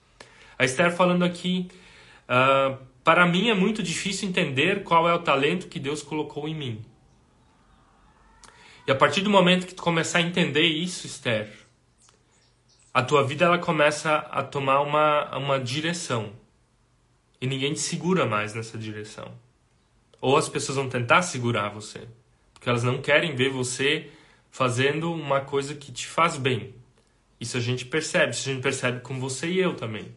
A 0.58 0.64
Esther 0.64 0.96
falando 0.96 1.26
aqui, 1.26 1.68
uh, 2.24 2.78
para 3.04 3.26
mim 3.26 3.50
é 3.50 3.54
muito 3.54 3.84
difícil 3.84 4.30
entender 4.30 4.84
qual 4.84 5.10
é 5.10 5.14
o 5.14 5.20
talento 5.20 5.68
que 5.68 5.80
Deus 5.80 6.02
colocou 6.02 6.48
em 6.48 6.56
mim. 6.56 6.82
E 8.90 8.92
a 8.92 8.96
partir 8.96 9.22
do 9.22 9.30
momento 9.30 9.68
que 9.68 9.76
tu 9.76 9.84
começar 9.84 10.18
a 10.18 10.24
entender 10.24 10.64
isso, 10.64 11.06
Esther, 11.06 11.48
a 12.92 13.04
tua 13.04 13.24
vida 13.24 13.46
ela 13.46 13.60
começa 13.60 14.16
a 14.16 14.42
tomar 14.42 14.82
uma, 14.82 15.38
uma 15.38 15.60
direção. 15.60 16.34
E 17.40 17.46
ninguém 17.46 17.72
te 17.72 17.82
segura 17.82 18.26
mais 18.26 18.56
nessa 18.56 18.80
direção. 18.80 19.32
Ou 20.20 20.36
as 20.36 20.50
pessoas 20.50 20.76
vão 20.76 20.90
tentar 20.90 21.22
segurar 21.22 21.70
você. 21.70 22.08
Porque 22.52 22.68
elas 22.68 22.84
não 22.84 23.00
querem 23.00 23.36
ver 23.36 23.52
você 23.52 24.10
fazendo 24.50 25.14
uma 25.14 25.42
coisa 25.42 25.76
que 25.76 25.92
te 25.92 26.08
faz 26.08 26.36
bem. 26.36 26.74
Isso 27.40 27.58
a 27.58 27.62
gente 27.62 27.86
percebe, 27.86 28.34
isso 28.34 28.50
a 28.50 28.54
gente 28.54 28.64
percebe 28.64 29.02
com 29.02 29.20
você 29.20 29.52
e 29.52 29.60
eu 29.60 29.76
também. 29.76 30.12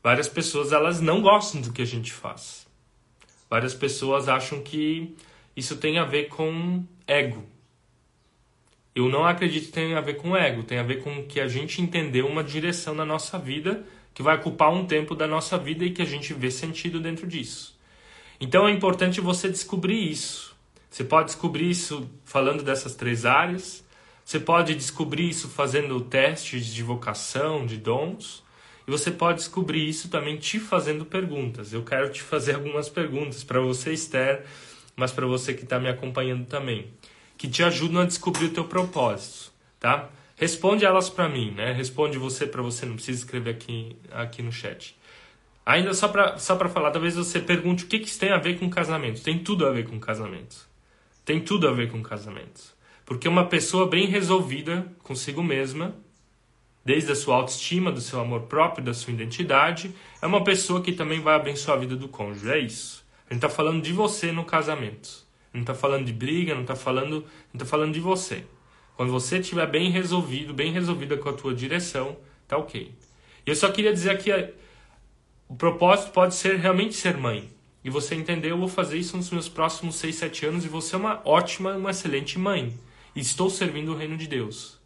Várias 0.00 0.28
pessoas 0.28 0.70
elas 0.70 1.00
não 1.00 1.20
gostam 1.20 1.60
do 1.60 1.72
que 1.72 1.82
a 1.82 1.84
gente 1.84 2.12
faz. 2.12 2.64
Várias 3.50 3.74
pessoas 3.74 4.28
acham 4.28 4.62
que 4.62 5.16
isso 5.56 5.78
tem 5.78 5.98
a 5.98 6.04
ver 6.04 6.28
com 6.28 6.84
ego. 7.04 7.57
Eu 8.98 9.08
não 9.08 9.24
acredito 9.24 9.66
que 9.66 9.72
tenha 9.72 9.96
a 9.96 10.00
ver 10.00 10.14
com 10.14 10.36
ego, 10.36 10.64
tem 10.64 10.76
a 10.76 10.82
ver 10.82 11.04
com 11.04 11.22
que 11.22 11.40
a 11.40 11.46
gente 11.46 11.80
entendeu 11.80 12.26
uma 12.26 12.42
direção 12.42 12.96
na 12.96 13.04
nossa 13.04 13.38
vida 13.38 13.84
que 14.12 14.24
vai 14.24 14.34
ocupar 14.34 14.72
um 14.72 14.84
tempo 14.84 15.14
da 15.14 15.24
nossa 15.24 15.56
vida 15.56 15.84
e 15.84 15.92
que 15.92 16.02
a 16.02 16.04
gente 16.04 16.34
vê 16.34 16.50
sentido 16.50 16.98
dentro 16.98 17.24
disso. 17.24 17.78
Então 18.40 18.66
é 18.66 18.72
importante 18.72 19.20
você 19.20 19.48
descobrir 19.48 20.10
isso. 20.10 20.52
Você 20.90 21.04
pode 21.04 21.26
descobrir 21.26 21.70
isso 21.70 22.10
falando 22.24 22.64
dessas 22.64 22.96
três 22.96 23.24
áreas. 23.24 23.84
Você 24.24 24.40
pode 24.40 24.74
descobrir 24.74 25.28
isso 25.28 25.48
fazendo 25.48 26.00
testes 26.00 26.66
de 26.66 26.82
vocação, 26.82 27.64
de 27.64 27.76
dons. 27.76 28.42
E 28.84 28.90
você 28.90 29.12
pode 29.12 29.38
descobrir 29.38 29.88
isso 29.88 30.08
também 30.08 30.38
te 30.38 30.58
fazendo 30.58 31.06
perguntas. 31.06 31.72
Eu 31.72 31.84
quero 31.84 32.10
te 32.10 32.20
fazer 32.20 32.56
algumas 32.58 32.88
perguntas 32.88 33.44
para 33.44 33.60
você, 33.60 33.92
Esther, 33.92 34.44
mas 34.96 35.12
para 35.12 35.24
você 35.24 35.54
que 35.54 35.62
está 35.62 35.78
me 35.78 35.88
acompanhando 35.88 36.46
também, 36.46 36.90
que 37.38 37.48
te 37.48 37.62
ajudam 37.62 38.02
a 38.02 38.04
descobrir 38.04 38.46
o 38.46 38.50
teu 38.50 38.64
propósito, 38.64 39.52
tá? 39.78 40.10
Responde 40.36 40.84
elas 40.84 41.08
para 41.08 41.28
mim, 41.28 41.52
né? 41.52 41.72
Responde 41.72 42.18
você 42.18 42.46
para 42.46 42.60
você, 42.60 42.84
não 42.84 42.94
precisa 42.94 43.18
escrever 43.18 43.50
aqui, 43.50 43.96
aqui 44.10 44.42
no 44.42 44.52
chat. 44.52 44.98
Ainda 45.64 45.94
só 45.94 46.08
para 46.08 46.38
só 46.38 46.56
falar, 46.68 46.90
talvez 46.90 47.14
você 47.14 47.40
pergunte 47.40 47.84
o 47.84 47.86
que, 47.86 47.98
que 48.00 48.08
isso 48.08 48.18
tem 48.18 48.30
a 48.30 48.38
ver 48.38 48.58
com 48.58 48.68
casamento. 48.68 49.22
Tem 49.22 49.38
tudo 49.38 49.66
a 49.66 49.70
ver 49.70 49.88
com 49.88 50.00
casamento. 50.00 50.68
Tem 51.24 51.40
tudo 51.40 51.68
a 51.68 51.72
ver 51.72 51.90
com 51.90 52.02
casamento. 52.02 52.74
Porque 53.04 53.28
uma 53.28 53.46
pessoa 53.46 53.86
bem 53.86 54.06
resolvida 54.06 54.90
consigo 55.02 55.42
mesma, 55.42 55.94
desde 56.84 57.12
a 57.12 57.14
sua 57.14 57.36
autoestima, 57.36 57.92
do 57.92 58.00
seu 58.00 58.20
amor 58.20 58.42
próprio, 58.42 58.84
da 58.84 58.94
sua 58.94 59.12
identidade, 59.12 59.94
é 60.22 60.26
uma 60.26 60.42
pessoa 60.42 60.80
que 60.80 60.92
também 60.92 61.20
vai 61.20 61.34
abençoar 61.34 61.76
a 61.76 61.80
vida 61.80 61.94
do 61.94 62.08
cônjuge. 62.08 62.50
É 62.50 62.58
isso. 62.58 63.04
A 63.28 63.34
gente 63.34 63.44
está 63.44 63.48
falando 63.48 63.82
de 63.82 63.92
você 63.92 64.32
no 64.32 64.44
casamento. 64.44 65.27
Não 65.52 65.62
está 65.62 65.74
falando 65.74 66.04
de 66.04 66.12
briga, 66.12 66.54
não 66.54 66.62
está 66.62 66.76
falando, 66.76 67.24
não 67.52 67.58
tá 67.58 67.64
falando 67.64 67.92
de 67.92 68.00
você. 68.00 68.44
Quando 68.96 69.12
você 69.12 69.38
estiver 69.38 69.66
bem 69.66 69.90
resolvido, 69.90 70.52
bem 70.52 70.72
resolvida 70.72 71.16
com 71.16 71.28
a 71.28 71.32
tua 71.32 71.54
direção, 71.54 72.16
tá 72.46 72.56
ok. 72.56 72.94
Eu 73.46 73.54
só 73.54 73.70
queria 73.70 73.92
dizer 73.92 74.18
que 74.18 74.30
o 75.48 75.54
propósito 75.54 76.12
pode 76.12 76.34
ser 76.34 76.56
realmente 76.56 76.94
ser 76.94 77.16
mãe 77.16 77.48
e 77.82 77.90
você 77.90 78.14
entender, 78.14 78.50
eu 78.50 78.58
vou 78.58 78.68
fazer 78.68 78.98
isso 78.98 79.16
nos 79.16 79.30
meus 79.30 79.48
próximos 79.48 79.96
6, 79.96 80.16
7 80.16 80.46
anos 80.46 80.64
e 80.64 80.68
você 80.68 80.94
é 80.94 80.98
uma 80.98 81.22
ótima, 81.24 81.76
uma 81.76 81.90
excelente 81.90 82.38
mãe. 82.38 82.78
E 83.14 83.20
estou 83.20 83.48
servindo 83.48 83.92
o 83.92 83.96
reino 83.96 84.16
de 84.16 84.26
Deus. 84.26 84.78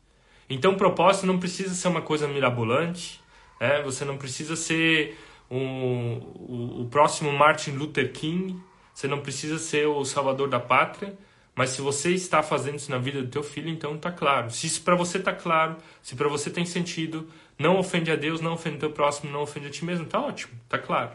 Então 0.48 0.72
o 0.72 0.76
propósito 0.76 1.26
não 1.26 1.38
precisa 1.38 1.74
ser 1.74 1.88
uma 1.88 2.02
coisa 2.02 2.28
mirabolante, 2.28 3.20
né? 3.60 3.82
você 3.82 4.04
não 4.04 4.16
precisa 4.16 4.54
ser 4.54 5.18
um, 5.50 6.18
o, 6.18 6.82
o 6.82 6.88
próximo 6.90 7.32
Martin 7.32 7.72
Luther 7.72 8.12
King, 8.12 8.60
você 8.94 9.08
não 9.08 9.20
precisa 9.20 9.58
ser 9.58 9.86
o 9.86 10.04
salvador 10.04 10.48
da 10.48 10.60
pátria, 10.60 11.16
mas 11.54 11.70
se 11.70 11.82
você 11.82 12.12
está 12.12 12.42
fazendo 12.42 12.76
isso 12.76 12.90
na 12.90 12.98
vida 12.98 13.20
do 13.22 13.28
teu 13.28 13.42
filho, 13.42 13.68
então 13.68 13.94
está 13.94 14.10
claro. 14.10 14.50
Se 14.50 14.66
isso 14.66 14.82
para 14.82 14.94
você 14.94 15.18
está 15.18 15.32
claro, 15.32 15.76
se 16.02 16.16
para 16.16 16.28
você 16.28 16.50
tem 16.50 16.64
sentido, 16.64 17.28
não 17.58 17.78
ofende 17.78 18.10
a 18.10 18.16
Deus, 18.16 18.40
não 18.40 18.54
ofende 18.54 18.76
o 18.76 18.80
teu 18.80 18.90
próximo, 18.90 19.30
não 19.30 19.42
ofende 19.42 19.66
a 19.66 19.70
ti 19.70 19.84
mesmo, 19.84 20.06
tá 20.06 20.20
ótimo, 20.20 20.52
tá 20.68 20.78
claro. 20.78 21.12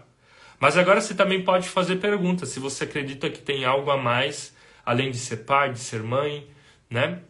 Mas 0.59 0.77
agora 0.77 1.01
você 1.01 1.13
também 1.13 1.43
pode 1.43 1.69
fazer 1.69 1.97
perguntas, 1.97 2.49
se 2.49 2.59
você 2.59 2.83
acredita 2.83 3.29
que 3.29 3.41
tem 3.41 3.65
algo 3.65 3.89
a 3.91 3.97
mais, 3.97 4.55
além 4.85 5.11
de 5.11 5.17
ser 5.17 5.37
pai, 5.37 5.71
de 5.71 5.79
ser 5.79 6.01
mãe, 6.03 6.47
né? 6.89 7.21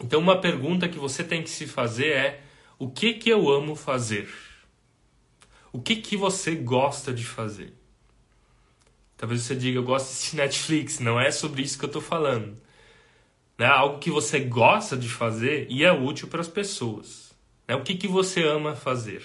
Então 0.00 0.20
uma 0.20 0.40
pergunta 0.40 0.88
que 0.88 0.98
você 0.98 1.24
tem 1.24 1.42
que 1.42 1.50
se 1.50 1.66
fazer 1.66 2.12
é: 2.12 2.40
o 2.78 2.88
que 2.88 3.14
que 3.14 3.28
eu 3.28 3.50
amo 3.50 3.74
fazer? 3.74 4.28
O 5.72 5.80
que 5.80 5.96
que 5.96 6.16
você 6.16 6.54
gosta 6.54 7.12
de 7.12 7.24
fazer? 7.24 7.74
Talvez 9.18 9.42
você 9.42 9.56
diga, 9.56 9.78
eu 9.78 9.82
gosto 9.82 10.06
de 10.06 10.12
assistir 10.12 10.36
Netflix. 10.38 11.00
Não 11.00 11.20
é 11.20 11.30
sobre 11.30 11.60
isso 11.60 11.76
que 11.76 11.84
eu 11.84 11.88
estou 11.88 12.00
falando. 12.00 12.56
Né? 13.58 13.66
Algo 13.66 13.98
que 13.98 14.10
você 14.10 14.38
gosta 14.38 14.96
de 14.96 15.08
fazer 15.08 15.66
e 15.68 15.84
é 15.84 15.92
útil 15.92 16.28
para 16.28 16.40
as 16.40 16.48
pessoas. 16.48 17.36
Né? 17.66 17.74
O 17.74 17.82
que, 17.82 17.96
que 17.96 18.08
você 18.08 18.42
ama 18.44 18.74
fazer? 18.74 19.22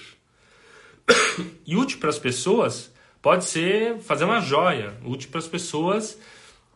E 1.65 1.77
útil 1.77 1.99
para 1.99 2.09
as 2.09 2.19
pessoas 2.19 2.93
pode 3.21 3.45
ser 3.45 3.99
fazer 3.99 4.25
uma 4.25 4.41
joia. 4.41 4.97
Útil 5.05 5.29
para 5.29 5.39
as 5.39 5.47
pessoas 5.47 6.19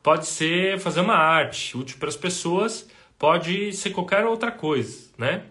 pode 0.01 0.27
ser 0.27 0.79
fazer 0.79 1.01
uma 1.01 1.15
arte. 1.15 1.75
Útil 1.75 1.97
para 1.97 2.07
as 2.07 2.15
pessoas 2.15 2.87
pode 3.17 3.73
ser 3.73 3.89
qualquer 3.89 4.25
outra 4.25 4.51
coisa, 4.51 5.09
né? 5.17 5.43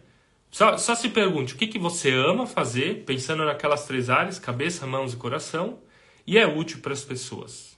Só, 0.50 0.78
só 0.78 0.94
se 0.94 1.10
pergunte 1.10 1.54
o 1.54 1.56
que, 1.58 1.66
que 1.66 1.78
você 1.78 2.12
ama 2.12 2.46
fazer, 2.46 3.04
pensando 3.04 3.44
naquelas 3.44 3.86
três 3.86 4.08
áreas, 4.08 4.38
cabeça, 4.38 4.86
mãos 4.86 5.12
e 5.12 5.16
coração, 5.16 5.78
e 6.26 6.38
é 6.38 6.46
útil 6.46 6.80
para 6.80 6.92
as 6.92 7.04
pessoas. 7.04 7.76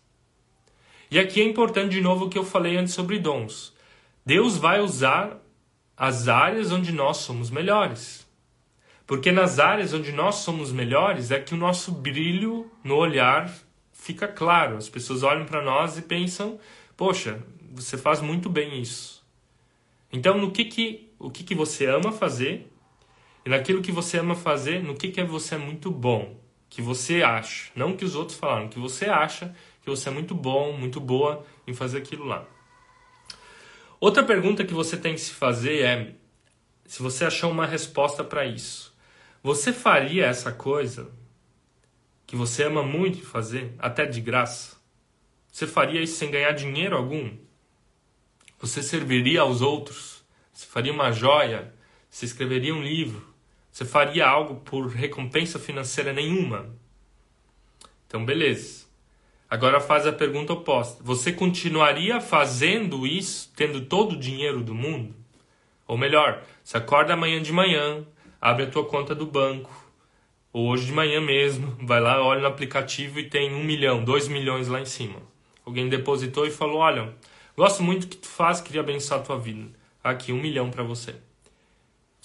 E 1.10 1.18
aqui 1.18 1.40
é 1.40 1.44
importante 1.44 1.92
de 1.92 2.00
novo 2.00 2.26
o 2.26 2.28
que 2.28 2.38
eu 2.38 2.44
falei 2.44 2.76
antes 2.76 2.94
sobre 2.94 3.18
dons. 3.18 3.72
Deus 4.24 4.56
vai 4.56 4.80
usar 4.80 5.42
as 5.96 6.28
áreas 6.28 6.70
onde 6.70 6.92
nós 6.92 7.18
somos 7.18 7.50
melhores. 7.50 8.26
Porque 9.06 9.32
nas 9.32 9.58
áreas 9.58 9.94
onde 9.94 10.12
nós 10.12 10.36
somos 10.36 10.70
melhores 10.70 11.30
é 11.30 11.40
que 11.40 11.54
o 11.54 11.56
nosso 11.56 11.90
brilho 11.90 12.70
no 12.84 12.94
olhar 12.96 13.50
fica 13.90 14.28
claro. 14.28 14.76
As 14.76 14.88
pessoas 14.88 15.22
olham 15.22 15.46
para 15.46 15.62
nós 15.62 15.96
e 15.96 16.02
pensam: 16.02 16.58
"Poxa, 16.96 17.42
você 17.72 17.96
faz 17.96 18.20
muito 18.20 18.50
bem 18.50 18.80
isso". 18.80 19.26
Então, 20.12 20.36
no 20.36 20.50
que 20.50 20.66
que 20.66 21.08
o 21.18 21.30
que 21.30 21.42
que 21.42 21.54
você 21.54 21.86
ama 21.86 22.12
fazer? 22.12 22.70
E 23.44 23.48
naquilo 23.48 23.82
que 23.82 23.90
você 23.90 24.18
ama 24.18 24.34
fazer, 24.34 24.82
no 24.82 24.94
que 24.94 25.08
que 25.08 25.22
você 25.24 25.54
é 25.54 25.58
muito 25.58 25.90
bom? 25.90 26.38
Que 26.68 26.82
você 26.82 27.22
acha, 27.22 27.70
não 27.74 27.96
que 27.96 28.04
os 28.04 28.14
outros 28.14 28.38
falaram, 28.38 28.68
que 28.68 28.78
você 28.78 29.06
acha 29.06 29.54
que 29.82 29.90
você 29.90 30.08
é 30.08 30.12
muito 30.12 30.34
bom, 30.34 30.72
muito 30.72 31.00
boa 31.00 31.44
em 31.66 31.72
fazer 31.72 31.98
aquilo 31.98 32.24
lá. 32.24 32.46
Outra 34.00 34.22
pergunta 34.22 34.64
que 34.64 34.74
você 34.74 34.96
tem 34.96 35.14
que 35.14 35.20
se 35.20 35.32
fazer 35.32 35.82
é: 35.82 36.14
se 36.86 37.02
você 37.02 37.24
achar 37.24 37.48
uma 37.48 37.66
resposta 37.66 38.22
para 38.22 38.46
isso, 38.46 38.94
você 39.42 39.72
faria 39.72 40.26
essa 40.26 40.52
coisa 40.52 41.10
que 42.26 42.36
você 42.36 42.64
ama 42.64 42.82
muito 42.82 43.24
fazer, 43.24 43.74
até 43.78 44.04
de 44.04 44.20
graça? 44.20 44.76
Você 45.50 45.66
faria 45.66 46.00
isso 46.00 46.16
sem 46.16 46.30
ganhar 46.30 46.52
dinheiro 46.52 46.96
algum? 46.96 47.36
Você 48.60 48.82
serviria 48.82 49.40
aos 49.40 49.62
outros? 49.62 50.22
Você 50.52 50.66
faria 50.66 50.92
uma 50.92 51.10
joia? 51.10 51.74
Você 52.10 52.26
escreveria 52.26 52.74
um 52.74 52.82
livro? 52.82 53.34
Você 53.78 53.84
faria 53.84 54.26
algo 54.26 54.56
por 54.56 54.88
recompensa 54.88 55.56
financeira 55.56 56.12
nenhuma? 56.12 56.74
Então, 58.04 58.24
beleza. 58.24 58.86
Agora 59.48 59.78
faz 59.78 60.04
a 60.04 60.12
pergunta 60.12 60.52
oposta. 60.52 61.00
Você 61.04 61.32
continuaria 61.32 62.20
fazendo 62.20 63.06
isso, 63.06 63.52
tendo 63.54 63.82
todo 63.82 64.14
o 64.14 64.18
dinheiro 64.18 64.64
do 64.64 64.74
mundo? 64.74 65.14
Ou 65.86 65.96
melhor, 65.96 66.42
você 66.60 66.76
acorda 66.76 67.12
amanhã 67.12 67.40
de 67.40 67.52
manhã, 67.52 68.04
abre 68.40 68.64
a 68.64 68.68
tua 68.68 68.84
conta 68.84 69.14
do 69.14 69.24
banco, 69.24 69.70
ou 70.52 70.66
hoje 70.70 70.86
de 70.86 70.92
manhã 70.92 71.20
mesmo, 71.20 71.76
vai 71.86 72.00
lá, 72.00 72.20
olha 72.20 72.40
no 72.40 72.48
aplicativo 72.48 73.20
e 73.20 73.30
tem 73.30 73.54
um 73.54 73.62
milhão, 73.62 74.02
dois 74.02 74.26
milhões 74.26 74.66
lá 74.66 74.80
em 74.80 74.86
cima. 74.86 75.22
Alguém 75.64 75.88
depositou 75.88 76.44
e 76.44 76.50
falou: 76.50 76.78
Olha, 76.78 77.14
gosto 77.56 77.84
muito 77.84 78.08
do 78.08 78.10
que 78.10 78.16
tu 78.16 78.28
faz, 78.28 78.60
queria 78.60 78.80
abençoar 78.80 79.20
a 79.20 79.22
tua 79.22 79.38
vida. 79.38 79.70
Aqui, 80.02 80.32
um 80.32 80.42
milhão 80.42 80.68
para 80.68 80.82
você. 80.82 81.27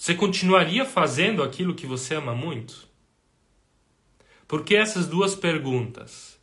Você 0.04 0.14
continuaria 0.14 0.84
fazendo 0.84 1.42
aquilo 1.42 1.74
que 1.74 1.86
você 1.86 2.14
ama 2.14 2.34
muito? 2.34 2.86
Por 4.46 4.62
que 4.62 4.76
essas 4.76 5.06
duas 5.06 5.34
perguntas? 5.34 6.38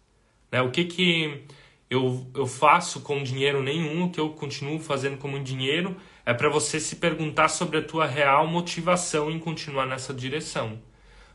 Né? 0.52 0.64
O 0.64 0.72
que, 0.72 0.86
que 0.86 1.44
eu, 1.88 2.26
eu 2.34 2.48
faço 2.48 3.02
com 3.02 3.22
dinheiro 3.22 3.62
nenhum, 3.62 4.06
o 4.06 4.10
que 4.10 4.20
eu 4.20 4.32
continuo 4.32 4.80
fazendo 4.80 5.18
com 5.18 5.44
dinheiro, 5.44 5.96
é 6.26 6.34
para 6.34 6.50
você 6.50 6.80
se 6.80 6.96
perguntar 6.96 7.50
sobre 7.50 7.78
a 7.78 7.84
tua 7.84 8.08
real 8.08 8.48
motivação 8.48 9.30
em 9.30 9.38
continuar 9.38 9.86
nessa 9.86 10.12
direção. 10.12 10.82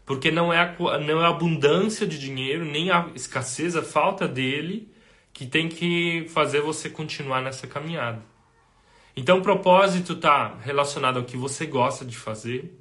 Porque 0.05 0.33
não 0.33 0.53
é, 0.53 0.59
a, 0.59 0.99
não 0.99 1.21
é 1.21 1.27
a 1.27 1.29
abundância 1.29 2.05
de 2.09 2.19
dinheiro, 2.19 2.65
nem 2.65 2.91
a 2.91 3.09
escassez, 3.15 3.77
a 3.77 3.83
falta 3.83 4.27
dele, 4.27 4.93
que 5.33 5.47
tem 5.47 5.69
que 5.69 6.27
fazer 6.31 6.61
você 6.61 6.91
continuar 6.91 7.41
nessa 7.41 7.69
caminhada. 7.69 8.21
Então, 9.16 9.40
propósito 9.40 10.12
está 10.12 10.59
relacionado 10.61 11.18
ao 11.18 11.24
que 11.24 11.38
você 11.38 11.64
gosta 11.64 12.05
de 12.05 12.16
fazer. 12.18 12.79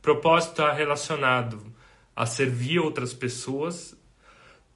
Propósito 0.00 0.52
está 0.52 0.72
relacionado 0.72 1.62
a 2.14 2.24
servir 2.24 2.78
outras 2.78 3.12
pessoas, 3.12 3.94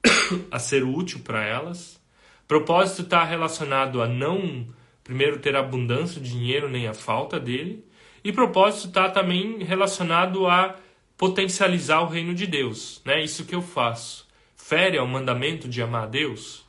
a 0.51 0.59
ser 0.59 0.83
útil 0.83 1.21
para 1.23 1.43
elas. 1.43 1.99
Propósito 2.47 3.01
está 3.01 3.23
relacionado 3.23 3.99
a 3.99 4.07
não, 4.07 4.67
primeiro, 5.03 5.39
ter 5.39 5.55
abundância 5.55 6.21
de 6.21 6.29
dinheiro 6.29 6.69
nem 6.69 6.87
a 6.87 6.93
falta 6.93 7.39
dele. 7.39 7.83
E 8.23 8.31
propósito 8.31 8.89
está 8.89 9.09
também 9.09 9.63
relacionado 9.63 10.45
a 10.45 10.75
potencializar 11.17 12.01
o 12.01 12.07
reino 12.09 12.35
de 12.35 12.45
Deus. 12.45 13.01
Né? 13.03 13.23
Isso 13.23 13.45
que 13.45 13.55
eu 13.55 13.61
faço. 13.63 14.27
Fere 14.55 14.99
ao 14.99 15.07
mandamento 15.07 15.67
de 15.67 15.81
amar 15.81 16.03
a 16.03 16.07
Deus? 16.07 16.63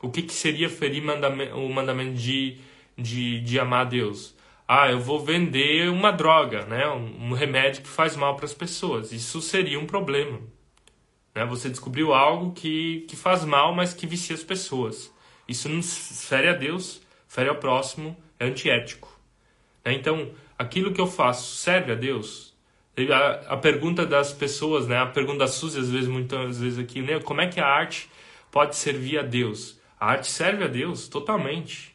O 0.00 0.10
que, 0.10 0.22
que 0.22 0.32
seria 0.32 0.68
ferir 0.68 1.02
o 1.02 1.68
mandamento 1.68 2.14
de 2.14 2.58
de, 2.96 3.40
de 3.40 3.58
amar 3.58 3.82
a 3.82 3.88
Deus. 3.88 4.34
Ah, 4.66 4.90
eu 4.90 4.98
vou 4.98 5.20
vender 5.20 5.90
uma 5.90 6.10
droga, 6.10 6.64
né? 6.64 6.88
um, 6.88 7.32
remédio 7.32 7.82
que 7.82 7.88
faz 7.88 8.16
mal 8.16 8.34
para 8.34 8.46
as 8.46 8.54
pessoas. 8.54 9.12
Isso 9.12 9.40
seria 9.42 9.78
um 9.78 9.86
problema. 9.86 10.40
Né? 11.34 11.44
Você 11.44 11.68
descobriu 11.68 12.14
algo 12.14 12.52
que, 12.52 13.04
que 13.08 13.14
faz 13.14 13.44
mal, 13.44 13.74
mas 13.74 13.92
que 13.92 14.06
vicia 14.06 14.34
as 14.34 14.42
pessoas. 14.42 15.12
Isso 15.46 15.68
não 15.68 15.82
fere 15.82 16.48
a 16.48 16.54
Deus, 16.54 17.02
fere 17.28 17.50
ao 17.50 17.56
próximo, 17.56 18.16
é 18.38 18.46
antiético. 18.46 19.12
Né? 19.84 19.92
Então, 19.92 20.30
aquilo 20.58 20.94
que 20.94 21.00
eu 21.00 21.06
faço 21.06 21.56
serve 21.56 21.92
a 21.92 21.94
Deus? 21.94 22.54
A, 22.96 23.54
a, 23.54 23.56
pergunta 23.56 24.06
das 24.06 24.32
pessoas, 24.32 24.86
né? 24.86 24.96
a 24.96 25.06
pergunta 25.06 25.40
da 25.40 25.48
Suzy, 25.48 25.78
às 25.78 25.90
vezes, 25.90 26.08
muitas 26.08 26.58
vezes 26.58 26.78
aqui, 26.78 27.02
né? 27.02 27.20
como 27.20 27.40
é 27.42 27.48
que 27.48 27.60
a 27.60 27.66
arte 27.66 28.08
pode 28.50 28.76
servir 28.76 29.18
a 29.18 29.22
Deus? 29.22 29.78
A 30.00 30.12
arte 30.12 30.28
serve 30.28 30.64
a 30.64 30.68
Deus 30.68 31.06
totalmente. 31.08 31.93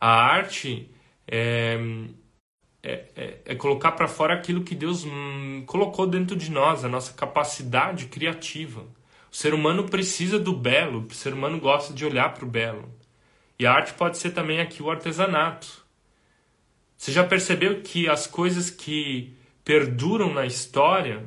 A 0.00 0.10
arte 0.10 0.90
é, 1.26 1.78
é, 2.82 3.04
é, 3.16 3.38
é 3.44 3.54
colocar 3.54 3.92
para 3.92 4.08
fora 4.08 4.34
aquilo 4.34 4.62
que 4.62 4.74
Deus 4.74 5.04
hum, 5.04 5.64
colocou 5.66 6.06
dentro 6.06 6.36
de 6.36 6.50
nós, 6.50 6.84
a 6.84 6.88
nossa 6.88 7.12
capacidade 7.12 8.06
criativa. 8.06 8.82
O 9.30 9.36
ser 9.36 9.52
humano 9.52 9.88
precisa 9.88 10.38
do 10.38 10.52
belo, 10.52 11.06
o 11.08 11.14
ser 11.14 11.34
humano 11.34 11.60
gosta 11.60 11.92
de 11.92 12.04
olhar 12.04 12.32
para 12.32 12.44
o 12.44 12.48
belo. 12.48 12.88
E 13.58 13.66
a 13.66 13.72
arte 13.72 13.92
pode 13.94 14.18
ser 14.18 14.30
também 14.30 14.60
aqui 14.60 14.82
o 14.82 14.90
artesanato. 14.90 15.84
Você 16.96 17.12
já 17.12 17.24
percebeu 17.24 17.82
que 17.82 18.08
as 18.08 18.26
coisas 18.26 18.70
que 18.70 19.36
perduram 19.64 20.32
na 20.32 20.46
história 20.46 21.26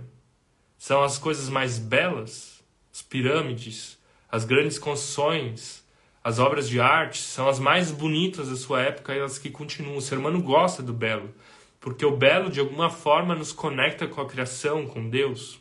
são 0.78 1.04
as 1.04 1.18
coisas 1.18 1.48
mais 1.48 1.78
belas? 1.78 2.64
As 2.94 3.02
pirâmides, 3.02 3.98
as 4.30 4.44
grandes 4.44 4.80
construções, 4.80 5.86
as 6.24 6.38
obras 6.38 6.70
de 6.70 6.80
arte 6.80 7.20
são 7.20 7.50
as 7.50 7.60
mais 7.60 7.92
bonitas 7.92 8.50
da 8.50 8.56
sua 8.56 8.82
época 8.82 9.16
e 9.16 9.22
as 9.22 9.40
que 9.40 9.50
continuam. 9.50 9.98
O 9.98 10.02
ser 10.02 10.18
humano 10.18 10.42
gosta 10.42 10.84
do 10.84 10.94
belo, 10.94 11.34
porque 11.80 12.06
o 12.06 12.16
belo 12.16 12.50
de 12.50 12.60
alguma 12.60 12.90
forma 12.90 13.36
nos 13.36 13.52
conecta 13.52 14.08
com 14.08 14.22
a 14.22 14.28
criação, 14.28 14.86
com 14.86 15.10
Deus. 15.10 15.60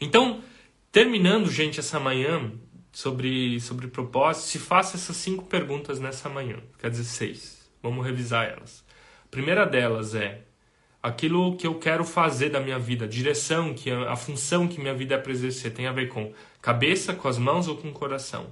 Então, 0.00 0.42
terminando, 0.90 1.50
gente, 1.50 1.80
essa 1.80 1.98
manhã 1.98 2.52
sobre 2.92 3.58
sobre 3.60 3.88
propósito, 3.88 4.48
se 4.48 4.58
faça 4.58 4.96
essas 4.96 5.16
cinco 5.16 5.44
perguntas 5.46 5.98
nessa 5.98 6.28
manhã, 6.28 6.58
quer 6.78 6.90
dizer, 6.90 7.04
seis. 7.04 7.70
Vamos 7.82 8.04
revisar 8.04 8.44
elas. 8.44 8.84
A 9.24 9.28
primeira 9.28 9.64
delas 9.64 10.14
é 10.14 10.42
aquilo 11.02 11.56
que 11.56 11.66
eu 11.66 11.78
quero 11.78 12.04
fazer 12.04 12.50
da 12.50 12.60
minha 12.60 12.78
vida, 12.78 13.06
a 13.06 13.08
direção, 13.08 13.74
que 13.74 13.90
a 13.90 14.14
função 14.14 14.68
que 14.68 14.78
minha 14.78 14.94
vida 14.94 15.14
é 15.14 15.18
para 15.18 15.32
exercer, 15.32 15.72
tem 15.72 15.86
a 15.86 15.92
ver 15.92 16.08
com 16.08 16.32
cabeça, 16.60 17.14
com 17.14 17.26
as 17.26 17.38
mãos 17.38 17.66
ou 17.66 17.76
com 17.76 17.88
o 17.88 17.92
coração. 17.92 18.46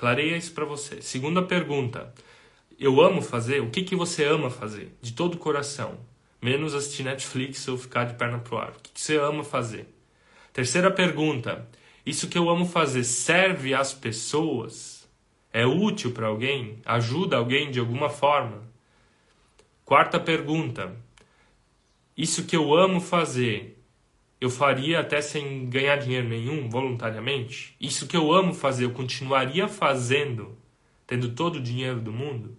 Clareia 0.00 0.34
isso 0.34 0.54
para 0.54 0.64
você. 0.64 1.02
Segunda 1.02 1.42
pergunta. 1.42 2.10
Eu 2.78 3.02
amo 3.02 3.20
fazer? 3.20 3.60
O 3.60 3.68
que, 3.68 3.82
que 3.82 3.94
você 3.94 4.24
ama 4.24 4.48
fazer? 4.48 4.96
De 5.02 5.12
todo 5.12 5.34
o 5.34 5.38
coração. 5.38 5.98
Menos 6.40 6.74
assistir 6.74 7.02
Netflix 7.02 7.68
ou 7.68 7.76
ficar 7.76 8.04
de 8.04 8.14
perna 8.14 8.38
pro 8.38 8.56
ar. 8.56 8.70
O 8.70 8.80
que, 8.82 8.92
que 8.92 9.00
você 9.02 9.18
ama 9.18 9.44
fazer? 9.44 9.94
Terceira 10.54 10.90
pergunta. 10.90 11.68
Isso 12.06 12.28
que 12.28 12.38
eu 12.38 12.48
amo 12.48 12.64
fazer 12.64 13.04
serve 13.04 13.74
às 13.74 13.92
pessoas? 13.92 15.06
É 15.52 15.66
útil 15.66 16.12
para 16.12 16.28
alguém? 16.28 16.78
Ajuda 16.86 17.36
alguém 17.36 17.70
de 17.70 17.78
alguma 17.78 18.08
forma? 18.08 18.62
Quarta 19.84 20.18
pergunta: 20.18 20.96
Isso 22.16 22.46
que 22.46 22.56
eu 22.56 22.74
amo 22.74 23.02
fazer, 23.02 23.78
eu 24.40 24.48
faria 24.48 25.00
até 25.00 25.20
sem 25.20 25.68
ganhar 25.68 25.96
dinheiro 25.96 26.28
nenhum, 26.28 26.68
voluntariamente? 26.68 27.76
Isso 27.80 28.06
que 28.06 28.16
eu 28.16 28.32
amo 28.32 28.54
fazer, 28.54 28.84
eu 28.84 28.90
continuaria 28.90 29.68
fazendo, 29.68 30.56
tendo 31.06 31.30
todo 31.30 31.56
o 31.56 31.60
dinheiro 31.60 32.00
do 32.00 32.12
mundo? 32.12 32.56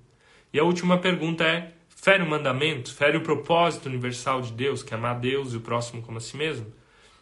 E 0.54 0.60
a 0.60 0.64
última 0.64 1.00
pergunta 1.00 1.44
é: 1.44 1.72
fere 1.90 2.22
o 2.22 2.30
mandamento, 2.30 2.94
fere 2.94 3.18
o 3.18 3.22
propósito 3.22 3.88
universal 3.88 4.42
de 4.42 4.52
Deus, 4.52 4.84
que 4.84 4.94
é 4.94 4.98
amar 4.98 5.20
Deus 5.20 5.54
e 5.54 5.58
o 5.58 5.62
próximo 5.62 6.02
como 6.02 6.18
a 6.18 6.22
si 6.22 6.38
mesmo? 6.38 6.68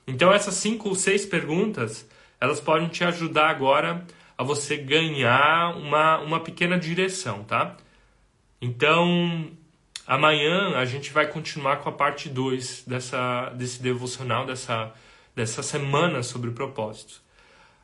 Então, 0.06 0.34
essas 0.34 0.56
cinco 0.56 0.90
ou 0.90 0.96
seis 0.96 1.26
perguntas, 1.26 2.10
elas 2.42 2.60
podem 2.60 2.88
te 2.88 3.04
ajudar 3.04 3.50
agora 3.50 4.06
a 4.38 4.44
você 4.44 4.76
ganhar 4.76 5.78
uma, 5.78 6.20
uma 6.20 6.40
pequena 6.40 6.80
direção, 6.80 7.44
tá? 7.44 7.78
Então, 8.62 9.52
Amanhã 10.10 10.76
a 10.76 10.86
gente 10.86 11.12
vai 11.14 11.28
continuar 11.28 11.78
com 11.78 11.90
a 11.90 11.92
parte 11.92 12.30
2 12.30 12.86
dessa, 12.88 13.52
desse 13.52 13.80
devocional, 13.80 14.44
dessa, 14.44 14.92
dessa 15.36 15.62
semana 15.62 16.24
sobre 16.24 16.50
propósito. 16.50 17.22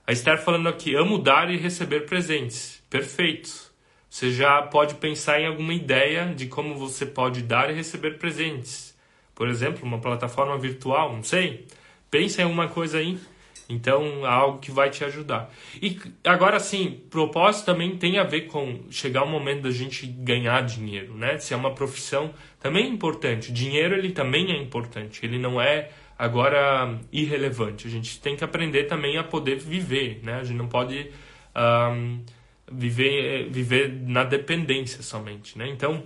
A 0.07 0.11
Esther 0.11 0.41
falando 0.41 0.67
aqui, 0.67 0.95
amo 0.95 1.19
dar 1.19 1.51
e 1.51 1.55
receber 1.55 2.07
presentes. 2.07 2.81
Perfeito. 2.89 3.71
Você 4.09 4.31
já 4.31 4.59
pode 4.63 4.95
pensar 4.95 5.39
em 5.39 5.45
alguma 5.45 5.71
ideia 5.71 6.33
de 6.33 6.47
como 6.47 6.73
você 6.73 7.05
pode 7.05 7.43
dar 7.43 7.69
e 7.69 7.75
receber 7.75 8.17
presentes. 8.17 8.97
Por 9.35 9.47
exemplo, 9.47 9.85
uma 9.85 9.99
plataforma 9.99 10.57
virtual, 10.57 11.15
não 11.15 11.21
sei. 11.21 11.67
Pensa 12.09 12.41
em 12.41 12.45
alguma 12.45 12.67
coisa 12.67 12.97
aí. 12.97 13.19
Então, 13.67 14.25
algo 14.25 14.59
que 14.59 14.69
vai 14.69 14.89
te 14.89 15.03
ajudar. 15.03 15.51
E 15.81 15.99
agora 16.23 16.59
sim, 16.59 17.01
propósito 17.09 17.65
também 17.65 17.97
tem 17.97 18.19
a 18.19 18.23
ver 18.23 18.41
com 18.41 18.81
chegar 18.91 19.23
o 19.23 19.27
momento 19.27 19.63
da 19.63 19.71
gente 19.71 20.05
ganhar 20.05 20.61
dinheiro, 20.61 21.15
né? 21.15 21.37
Se 21.39 21.53
é 21.53 21.57
uma 21.57 21.73
profissão, 21.73 22.33
também 22.59 22.85
é 22.85 22.87
importante. 22.87 23.51
Dinheiro 23.51 23.95
ele 23.95 24.11
também 24.11 24.51
é 24.51 24.57
importante. 24.57 25.25
Ele 25.25 25.39
não 25.39 25.59
é 25.59 25.89
agora 26.17 26.99
irrelevante. 27.11 27.87
A 27.87 27.89
gente 27.89 28.21
tem 28.21 28.35
que 28.35 28.43
aprender 28.43 28.83
também 28.83 29.17
a 29.17 29.23
poder 29.23 29.57
viver, 29.57 30.19
né? 30.23 30.35
A 30.35 30.43
gente 30.43 30.57
não 30.57 30.67
pode 30.67 31.09
um, 31.55 32.23
viver 32.71 33.49
viver 33.49 33.91
na 33.91 34.23
dependência 34.23 35.01
somente, 35.01 35.57
né? 35.57 35.67
Então, 35.67 36.03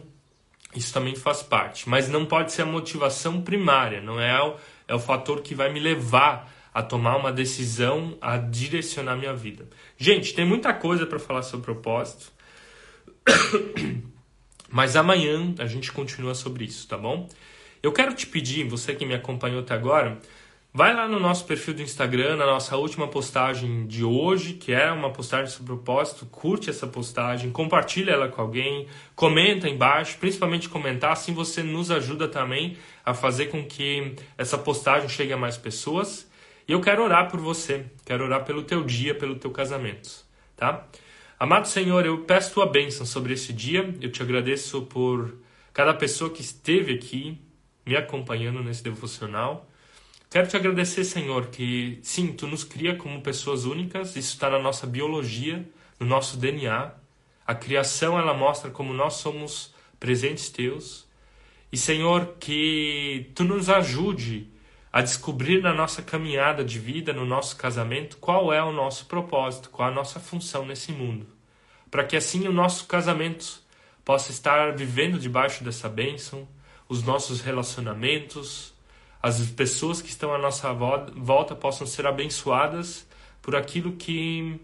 isso 0.75 0.93
também 0.93 1.15
faz 1.15 1.41
parte, 1.41 1.89
mas 1.89 2.07
não 2.09 2.25
pode 2.25 2.51
ser 2.51 2.61
a 2.61 2.65
motivação 2.65 3.41
primária, 3.41 4.01
não 4.01 4.19
é 4.19 4.41
o, 4.41 4.55
é 4.87 4.93
o 4.93 4.99
fator 4.99 5.41
que 5.41 5.55
vai 5.55 5.71
me 5.71 5.79
levar 5.79 6.58
a 6.79 6.81
tomar 6.81 7.17
uma 7.17 7.29
decisão, 7.29 8.17
a 8.21 8.37
direcionar 8.37 9.17
minha 9.17 9.33
vida. 9.33 9.67
Gente, 9.97 10.33
tem 10.33 10.45
muita 10.45 10.73
coisa 10.73 11.05
para 11.05 11.19
falar 11.19 11.41
sobre 11.41 11.65
propósito. 11.65 12.31
Mas 14.71 14.95
amanhã 14.95 15.53
a 15.59 15.65
gente 15.65 15.91
continua 15.91 16.33
sobre 16.33 16.63
isso, 16.63 16.87
tá 16.87 16.97
bom? 16.97 17.27
Eu 17.83 17.91
quero 17.91 18.13
te 18.13 18.25
pedir, 18.25 18.63
você 18.63 18.95
que 18.95 19.05
me 19.05 19.13
acompanhou 19.13 19.59
até 19.59 19.73
agora, 19.73 20.19
vai 20.73 20.95
lá 20.95 21.05
no 21.05 21.19
nosso 21.19 21.43
perfil 21.43 21.73
do 21.73 21.81
Instagram, 21.81 22.37
na 22.37 22.45
nossa 22.45 22.77
última 22.77 23.09
postagem 23.09 23.85
de 23.85 24.05
hoje, 24.05 24.53
que 24.53 24.71
é 24.71 24.89
uma 24.89 25.11
postagem 25.11 25.47
sobre 25.47 25.73
propósito, 25.73 26.27
curte 26.27 26.69
essa 26.69 26.87
postagem, 26.87 27.51
compartilha 27.51 28.11
ela 28.11 28.29
com 28.29 28.41
alguém, 28.41 28.87
comenta 29.17 29.67
embaixo, 29.67 30.17
principalmente 30.17 30.69
comentar, 30.69 31.11
assim 31.11 31.33
você 31.33 31.61
nos 31.61 31.91
ajuda 31.91 32.25
também 32.25 32.77
a 33.03 33.13
fazer 33.13 33.47
com 33.47 33.65
que 33.65 34.15
essa 34.37 34.57
postagem 34.57 35.09
chegue 35.09 35.33
a 35.33 35.37
mais 35.37 35.57
pessoas. 35.57 36.28
E 36.69 36.71
eu 36.71 36.79
quero 36.79 37.03
orar 37.03 37.31
por 37.31 37.39
você, 37.39 37.87
quero 38.05 38.23
orar 38.23 38.45
pelo 38.45 38.61
teu 38.61 38.83
dia, 38.83 39.15
pelo 39.15 39.33
teu 39.33 39.49
casamento, 39.49 40.23
tá? 40.55 40.87
Amado 41.39 41.67
Senhor, 41.67 42.05
eu 42.05 42.19
peço 42.25 42.53
tua 42.53 42.67
bênção 42.67 43.07
sobre 43.07 43.33
esse 43.33 43.51
dia, 43.51 43.91
eu 43.99 44.11
te 44.11 44.21
agradeço 44.21 44.83
por 44.83 45.33
cada 45.73 45.95
pessoa 45.95 46.29
que 46.29 46.41
esteve 46.41 46.93
aqui 46.93 47.41
me 47.83 47.95
acompanhando 47.95 48.61
nesse 48.61 48.83
devocional. 48.83 49.67
Quero 50.29 50.47
te 50.47 50.55
agradecer, 50.55 51.03
Senhor, 51.05 51.47
que 51.47 51.97
sim, 52.03 52.33
tu 52.33 52.45
nos 52.45 52.63
cria 52.63 52.95
como 52.95 53.19
pessoas 53.19 53.65
únicas, 53.65 54.09
isso 54.09 54.33
está 54.33 54.47
na 54.47 54.59
nossa 54.59 54.85
biologia, 54.85 55.67
no 55.99 56.05
nosso 56.05 56.37
DNA. 56.37 56.93
A 57.47 57.55
criação 57.55 58.15
ela 58.19 58.35
mostra 58.35 58.69
como 58.69 58.93
nós 58.93 59.15
somos 59.15 59.73
presentes 59.99 60.51
teus. 60.51 61.07
E 61.71 61.77
Senhor, 61.77 62.35
que 62.39 63.31
tu 63.33 63.43
nos 63.43 63.71
ajude 63.71 64.51
a 64.91 65.01
descobrir 65.01 65.61
na 65.61 65.73
nossa 65.73 66.01
caminhada 66.01 66.63
de 66.63 66.79
vida, 66.79 67.13
no 67.13 67.25
nosso 67.25 67.55
casamento, 67.55 68.17
qual 68.17 68.51
é 68.51 68.61
o 68.61 68.71
nosso 68.71 69.05
propósito, 69.05 69.69
qual 69.69 69.89
a 69.89 69.93
nossa 69.93 70.19
função 70.19 70.65
nesse 70.65 70.91
mundo. 70.91 71.27
Para 71.91 72.03
que 72.03 72.15
assim 72.15 72.47
o 72.47 72.53
nosso 72.53 72.85
casamento 72.87 73.61
possa 74.03 74.31
estar 74.31 74.75
vivendo 74.75 75.19
debaixo 75.19 75.63
dessa 75.63 75.87
bênção, 75.87 76.47
os 76.87 77.03
nossos 77.03 77.41
relacionamentos, 77.41 78.73
as 79.21 79.39
pessoas 79.51 80.01
que 80.01 80.09
estão 80.09 80.33
à 80.33 80.37
nossa 80.37 80.73
volta 80.73 81.55
possam 81.55 81.85
ser 81.85 82.07
abençoadas 82.07 83.07
por 83.41 83.55
aquilo 83.55 83.93
que 83.93 84.59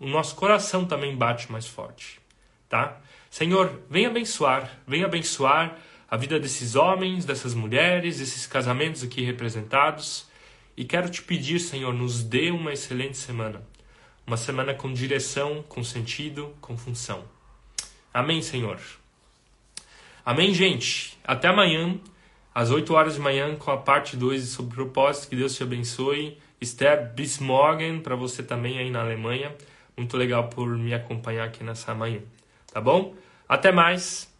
o 0.00 0.08
nosso 0.08 0.34
coração 0.34 0.84
também 0.84 1.14
bate 1.16 1.50
mais 1.50 1.66
forte, 1.66 2.20
tá? 2.68 2.98
Senhor, 3.30 3.80
vem 3.88 4.06
abençoar, 4.06 4.78
vem 4.86 5.04
abençoar 5.04 5.76
a 6.10 6.16
vida 6.16 6.38
desses 6.38 6.74
homens, 6.74 7.24
dessas 7.24 7.54
mulheres, 7.54 8.18
desses 8.18 8.46
casamentos 8.46 9.02
aqui 9.02 9.22
representados. 9.22 10.26
E 10.76 10.84
quero 10.84 11.08
te 11.08 11.22
pedir, 11.22 11.58
Senhor, 11.58 11.92
nos 11.92 12.22
dê 12.22 12.50
uma 12.50 12.72
excelente 12.72 13.16
semana. 13.16 13.62
Uma 14.26 14.36
semana 14.36 14.74
com 14.74 14.92
direção, 14.92 15.64
com 15.68 15.82
sentido, 15.82 16.54
com 16.60 16.76
função. 16.76 17.24
Amém, 18.12 18.42
Senhor. 18.42 18.78
Amém, 20.24 20.52
gente. 20.52 21.16
Até 21.24 21.48
amanhã, 21.48 21.98
às 22.54 22.70
8 22.70 22.92
horas 22.94 23.14
de 23.14 23.20
manhã, 23.20 23.56
com 23.56 23.70
a 23.70 23.76
parte 23.76 24.16
2 24.16 24.48
sobre 24.48 24.74
propósito. 24.74 25.28
Que 25.28 25.36
Deus 25.36 25.54
te 25.54 25.62
abençoe. 25.62 26.38
Esther 26.60 27.12
Bismorgen, 27.14 28.00
para 28.00 28.16
você 28.16 28.42
também 28.42 28.78
aí 28.78 28.90
na 28.90 29.00
Alemanha. 29.00 29.54
Muito 29.96 30.16
legal 30.16 30.48
por 30.48 30.68
me 30.76 30.94
acompanhar 30.94 31.46
aqui 31.46 31.64
nessa 31.64 31.94
manhã. 31.94 32.20
Tá 32.72 32.80
bom? 32.80 33.14
Até 33.48 33.72
mais. 33.72 34.35